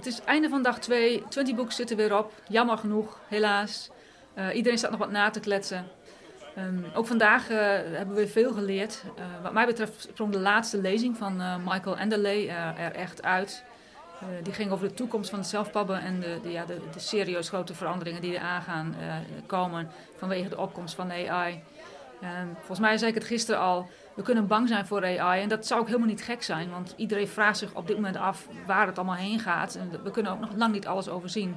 Het 0.04 0.12
is 0.12 0.24
einde 0.24 0.48
van 0.48 0.62
dag 0.62 0.78
2. 0.78 1.22
20 1.28 1.54
books 1.54 1.76
zitten 1.76 1.96
weer 1.96 2.18
op. 2.18 2.32
Jammer 2.48 2.78
genoeg, 2.78 3.20
helaas. 3.28 3.90
Eh, 4.34 4.54
iedereen 4.54 4.78
staat 4.78 4.90
nog 4.90 4.98
wat 4.98 5.10
na 5.10 5.30
te 5.30 5.40
kletsen. 5.40 5.86
Ehm, 6.54 6.78
ook 6.94 7.06
vandaag 7.06 7.50
eh, 7.50 7.58
hebben 7.92 8.14
we 8.14 8.28
veel 8.28 8.52
geleerd. 8.52 9.02
Eh, 9.16 9.24
wat 9.42 9.52
mij 9.52 9.66
betreft 9.66 10.00
sprong 10.00 10.32
de 10.32 10.38
laatste 10.38 10.80
lezing 10.80 11.16
van 11.16 11.62
Michael 11.64 11.96
Enderley 11.96 12.48
er, 12.48 12.92
echt 12.92 13.22
uit. 13.22 13.64
Die 14.42 14.52
ging 14.52 14.70
over 14.70 14.88
de 14.88 14.94
toekomst 14.94 15.30
van 15.30 15.38
het 15.38 15.48
zelfpabben 15.48 16.00
en 16.00 16.20
de, 16.20 16.50
ja, 16.50 16.64
de, 16.64 16.80
de 16.92 17.00
serieus 17.00 17.48
grote 17.48 17.74
veranderingen 17.74 18.20
die 18.20 18.34
er 18.34 18.42
aan 18.42 18.62
gaan 18.62 18.94
komen 19.46 19.90
vanwege 20.16 20.48
de 20.48 20.58
opkomst 20.58 20.94
van 20.94 21.10
AI. 21.10 21.62
Ehm, 22.20 22.46
volgens 22.56 22.78
mij 22.78 22.98
zei 22.98 23.10
ik 23.10 23.16
het 23.16 23.26
gisteren 23.26 23.60
al, 23.60 23.88
we 24.14 24.22
kunnen 24.22 24.46
bang 24.46 24.68
zijn 24.68 24.86
voor 24.86 25.04
AI 25.04 25.42
en 25.42 25.48
dat 25.48 25.66
zou 25.66 25.80
ook 25.80 25.86
helemaal 25.86 26.08
niet 26.08 26.22
gek 26.22 26.42
zijn, 26.42 26.70
want 26.70 26.94
iedereen 26.96 27.28
vraagt 27.28 27.58
zich 27.58 27.74
op 27.74 27.86
dit 27.86 27.96
moment 27.96 28.16
af 28.16 28.48
waar 28.66 28.86
het 28.86 28.98
allemaal 28.98 29.16
heen 29.16 29.40
gaat 29.40 29.74
en 29.74 30.02
we 30.02 30.10
kunnen 30.10 30.32
ook 30.32 30.40
nog 30.40 30.50
lang 30.56 30.72
niet 30.72 30.86
alles 30.86 31.08
overzien. 31.08 31.56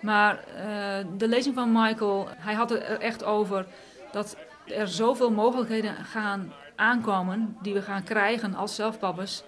Maar 0.00 0.38
eh, 0.38 1.06
de 1.16 1.28
lezing 1.28 1.54
van 1.54 1.72
Michael, 1.72 2.28
hij 2.36 2.54
had 2.54 2.70
het 2.70 2.82
er 2.82 3.00
echt 3.00 3.24
over 3.24 3.66
dat 4.12 4.36
er 4.64 4.88
zoveel 4.88 5.30
mogelijkheden 5.30 5.94
gaan 5.94 6.52
aankomen 6.76 7.56
die 7.62 7.74
we 7.74 7.82
gaan 7.82 8.02
krijgen 8.02 8.54
als 8.54 8.74
zelfpabbers, 8.74 9.42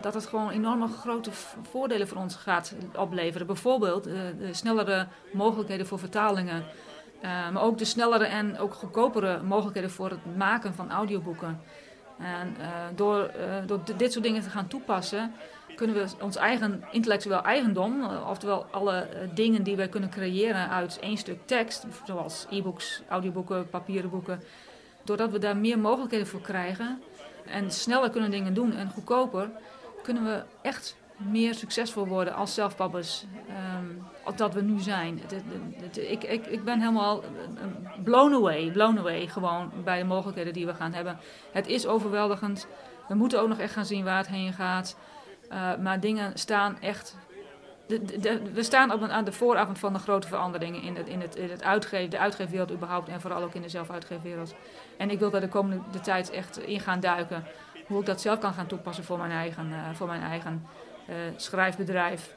dat 0.00 0.14
het 0.14 0.26
gewoon 0.26 0.50
enorme 0.50 0.88
grote 0.88 1.30
voordelen 1.70 2.08
voor 2.08 2.18
ons 2.18 2.34
gaat 2.34 2.74
opleveren. 2.96 3.46
Bijvoorbeeld 3.46 4.06
eh, 4.06 4.14
de 4.38 4.54
snellere 4.54 5.06
mogelijkheden 5.32 5.86
voor 5.86 5.98
vertalingen, 5.98 6.64
eh, 7.24 7.50
maar 7.50 7.62
ook 7.62 7.78
de 7.78 7.84
snellere 7.84 8.24
en 8.24 8.58
ook 8.58 8.74
goedkopere 8.74 9.42
mogelijkheden 9.42 9.90
voor 9.90 10.10
het 10.10 10.36
maken 10.36 10.74
van 10.74 10.90
audioboeken. 10.90 11.60
En 12.18 12.54
eh, 12.60 12.66
door, 12.94 13.22
eh, 13.22 13.66
door 13.66 13.80
di- 13.84 13.96
dit 13.96 14.12
soort 14.12 14.24
dingen 14.24 14.42
te 14.42 14.50
gaan 14.50 14.66
toepassen, 14.66 15.32
kunnen 15.76 15.96
we 15.96 16.06
ons 16.20 16.36
eigen 16.36 16.84
intellectueel 16.90 17.42
eigendom, 17.42 18.04
oftewel 18.28 18.66
alle 18.70 19.08
dingen 19.34 19.62
die 19.62 19.76
wij 19.76 19.88
kunnen 19.88 20.10
creëren 20.10 20.68
uit 20.70 20.98
één 20.98 21.16
stuk 21.16 21.46
tekst, 21.46 21.86
zoals 22.06 22.46
e-books, 22.50 23.02
audioboeken, 23.08 23.68
papieren 23.68 24.10
boeken, 24.10 24.42
doordat 25.04 25.30
we 25.30 25.38
daar 25.38 25.56
meer 25.56 25.78
mogelijkheden 25.78 26.26
voor 26.26 26.40
krijgen 26.40 27.02
en 27.44 27.70
sneller 27.70 28.10
kunnen 28.10 28.30
dingen 28.30 28.54
doen 28.54 28.72
en 28.72 28.90
goedkoper, 28.90 29.50
kunnen 30.02 30.24
we 30.24 30.42
echt 30.62 30.96
meer 31.16 31.54
succesvol 31.54 32.06
worden 32.06 32.34
als 32.34 32.54
zelfpabbers 32.54 33.24
als 33.48 34.12
dat 34.36 34.54
we 34.54 34.62
nu 34.62 34.80
zijn. 34.80 35.20
Ik, 35.92 36.24
ik, 36.24 36.46
ik 36.46 36.64
ben 36.64 36.80
helemaal 36.80 37.22
eh, 37.22 37.28
eh, 37.28 38.02
blown 38.04 38.34
away, 38.34 38.70
blown 38.70 38.98
away 38.98 39.26
gewoon 39.26 39.72
bij 39.84 39.98
de 39.98 40.04
mogelijkheden 40.04 40.52
die 40.52 40.66
we 40.66 40.74
gaan 40.74 40.92
hebben. 40.92 41.18
Het 41.52 41.66
is 41.66 41.86
overweldigend. 41.86 42.66
We 43.08 43.14
moeten 43.14 43.40
ook 43.40 43.48
nog 43.48 43.58
echt 43.58 43.72
gaan 43.72 43.86
zien 43.86 44.04
waar 44.04 44.16
het 44.16 44.26
heen 44.26 44.52
gaat. 44.52 44.96
Uh, 45.52 45.76
maar 45.76 46.00
dingen 46.00 46.38
staan 46.38 46.80
echt. 46.80 47.16
De, 47.86 48.40
we 48.52 48.62
staan 48.62 48.92
op 48.92 49.02
aan 49.02 49.24
de 49.24 49.32
vooravond 49.32 49.78
van 49.78 49.92
de 49.92 49.98
grote 49.98 50.28
veranderingen 50.28 50.82
in, 50.82 50.96
het, 50.96 51.08
in, 51.08 51.20
het, 51.20 51.36
in 51.36 51.50
het 51.50 51.62
uitgeven, 51.62 52.10
de 52.10 52.18
uitgeefwereld 52.18 52.72
überhaupt 52.72 53.08
en 53.08 53.20
vooral 53.20 53.42
ook 53.42 53.54
in 53.54 53.62
de 53.62 53.68
zelfuitgeefwereld. 53.68 54.54
En 54.96 55.10
ik 55.10 55.18
wil 55.18 55.30
daar 55.30 55.40
de 55.40 55.48
komende 55.48 55.82
de 55.92 56.00
tijd 56.00 56.30
echt 56.30 56.58
in 56.58 56.80
gaan 56.80 57.00
duiken. 57.00 57.44
Hoe 57.86 58.00
ik 58.00 58.06
dat 58.06 58.20
zelf 58.20 58.38
kan 58.38 58.52
gaan 58.52 58.66
toepassen 58.66 59.04
voor 59.04 59.18
mijn 59.18 59.30
eigen, 59.30 59.68
uh, 59.68 59.76
voor 59.92 60.06
mijn 60.06 60.22
eigen 60.22 60.66
schrijfbedrijf. 61.36 62.36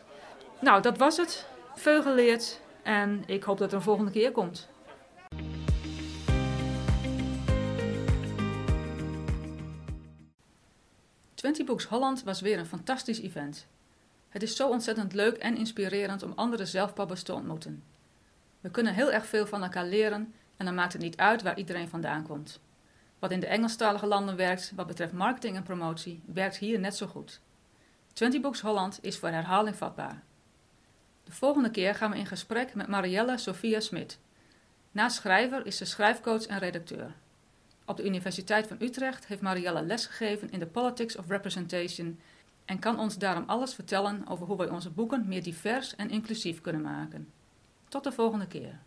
Nou, 0.59 0.81
dat 0.81 0.97
was 0.97 1.17
het. 1.17 1.47
Veel 1.77 2.01
geleerd 2.01 2.59
en 2.83 3.23
ik 3.25 3.43
hoop 3.43 3.57
dat 3.57 3.71
er 3.71 3.77
een 3.77 3.81
volgende 3.81 4.11
keer 4.11 4.31
komt. 4.31 4.69
Twenty 11.33 11.63
Books 11.63 11.85
Holland 11.85 12.23
was 12.23 12.41
weer 12.41 12.59
een 12.59 12.65
fantastisch 12.65 13.21
event. 13.21 13.67
Het 14.29 14.43
is 14.43 14.55
zo 14.55 14.69
ontzettend 14.69 15.13
leuk 15.13 15.37
en 15.37 15.57
inspirerend 15.57 16.23
om 16.23 16.31
andere 16.35 16.65
zelfpabbers 16.65 17.23
te 17.23 17.33
ontmoeten. 17.33 17.83
We 18.59 18.69
kunnen 18.69 18.93
heel 18.93 19.11
erg 19.11 19.25
veel 19.25 19.45
van 19.45 19.63
elkaar 19.63 19.85
leren 19.85 20.33
en 20.57 20.65
dan 20.65 20.75
maakt 20.75 20.93
het 20.93 21.01
niet 21.01 21.17
uit 21.17 21.41
waar 21.41 21.57
iedereen 21.57 21.89
vandaan 21.89 22.23
komt. 22.23 22.59
Wat 23.19 23.31
in 23.31 23.39
de 23.39 23.47
Engelstalige 23.47 24.05
landen 24.05 24.35
werkt 24.35 24.71
wat 24.75 24.87
betreft 24.87 25.13
marketing 25.13 25.55
en 25.55 25.63
promotie, 25.63 26.21
werkt 26.25 26.57
hier 26.57 26.79
net 26.79 26.95
zo 26.95 27.07
goed. 27.07 27.39
Twenty 28.13 28.41
Books 28.41 28.61
Holland 28.61 28.99
is 29.01 29.17
voor 29.17 29.29
herhaling 29.29 29.75
vatbaar. 29.75 30.23
De 31.27 31.33
volgende 31.33 31.71
keer 31.71 31.95
gaan 31.95 32.11
we 32.11 32.17
in 32.17 32.25
gesprek 32.25 32.75
met 32.75 32.87
Marielle 32.87 33.37
Sophia 33.37 33.79
Smit. 33.79 34.19
Naast 34.91 35.15
schrijver 35.15 35.65
is 35.65 35.77
ze 35.77 35.85
schrijfcoach 35.85 36.45
en 36.45 36.59
redacteur. 36.59 37.11
Op 37.85 37.97
de 37.97 38.05
Universiteit 38.05 38.67
van 38.67 38.77
Utrecht 38.79 39.27
heeft 39.27 39.41
Marielle 39.41 39.81
lesgegeven 39.81 40.51
in 40.51 40.59
de 40.59 40.65
Politics 40.65 41.15
of 41.15 41.27
Representation 41.27 42.19
en 42.65 42.79
kan 42.79 42.99
ons 42.99 43.17
daarom 43.17 43.43
alles 43.47 43.73
vertellen 43.73 44.27
over 44.27 44.45
hoe 44.45 44.57
wij 44.57 44.69
onze 44.69 44.89
boeken 44.89 45.27
meer 45.27 45.43
divers 45.43 45.95
en 45.95 46.09
inclusief 46.09 46.61
kunnen 46.61 46.81
maken. 46.81 47.31
Tot 47.87 48.03
de 48.03 48.11
volgende 48.11 48.47
keer. 48.47 48.79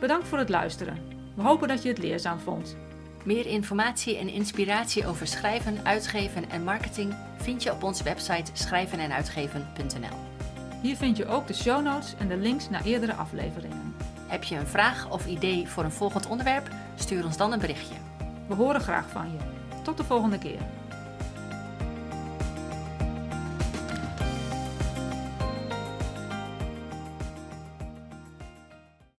Bedankt 0.00 0.26
voor 0.26 0.38
het 0.38 0.48
luisteren. 0.48 0.98
We 1.34 1.42
hopen 1.42 1.68
dat 1.68 1.82
je 1.82 1.88
het 1.88 1.98
leerzaam 1.98 2.38
vond. 2.38 2.76
Meer 3.24 3.46
informatie 3.46 4.16
en 4.16 4.28
inspiratie 4.28 5.06
over 5.06 5.26
schrijven, 5.26 5.84
uitgeven 5.84 6.50
en 6.50 6.64
marketing 6.64 7.14
vind 7.36 7.62
je 7.62 7.72
op 7.72 7.82
onze 7.82 8.04
website 8.04 8.50
schrijvenenuitgeven.nl. 8.52 10.16
Hier 10.82 10.96
vind 10.96 11.16
je 11.16 11.26
ook 11.26 11.46
de 11.46 11.54
show 11.54 11.82
notes 11.82 12.14
en 12.18 12.28
de 12.28 12.36
links 12.36 12.70
naar 12.70 12.84
eerdere 12.84 13.12
afleveringen. 13.12 13.94
Heb 14.26 14.44
je 14.44 14.56
een 14.56 14.66
vraag 14.66 15.10
of 15.10 15.26
idee 15.26 15.68
voor 15.68 15.84
een 15.84 15.92
volgend 15.92 16.26
onderwerp? 16.26 16.68
Stuur 16.94 17.24
ons 17.24 17.36
dan 17.36 17.52
een 17.52 17.58
berichtje. 17.58 17.94
We 18.48 18.54
horen 18.54 18.80
graag 18.80 19.08
van 19.08 19.32
je. 19.32 19.38
Tot 19.82 19.96
de 19.96 20.04
volgende 20.04 20.38
keer. 20.38 20.77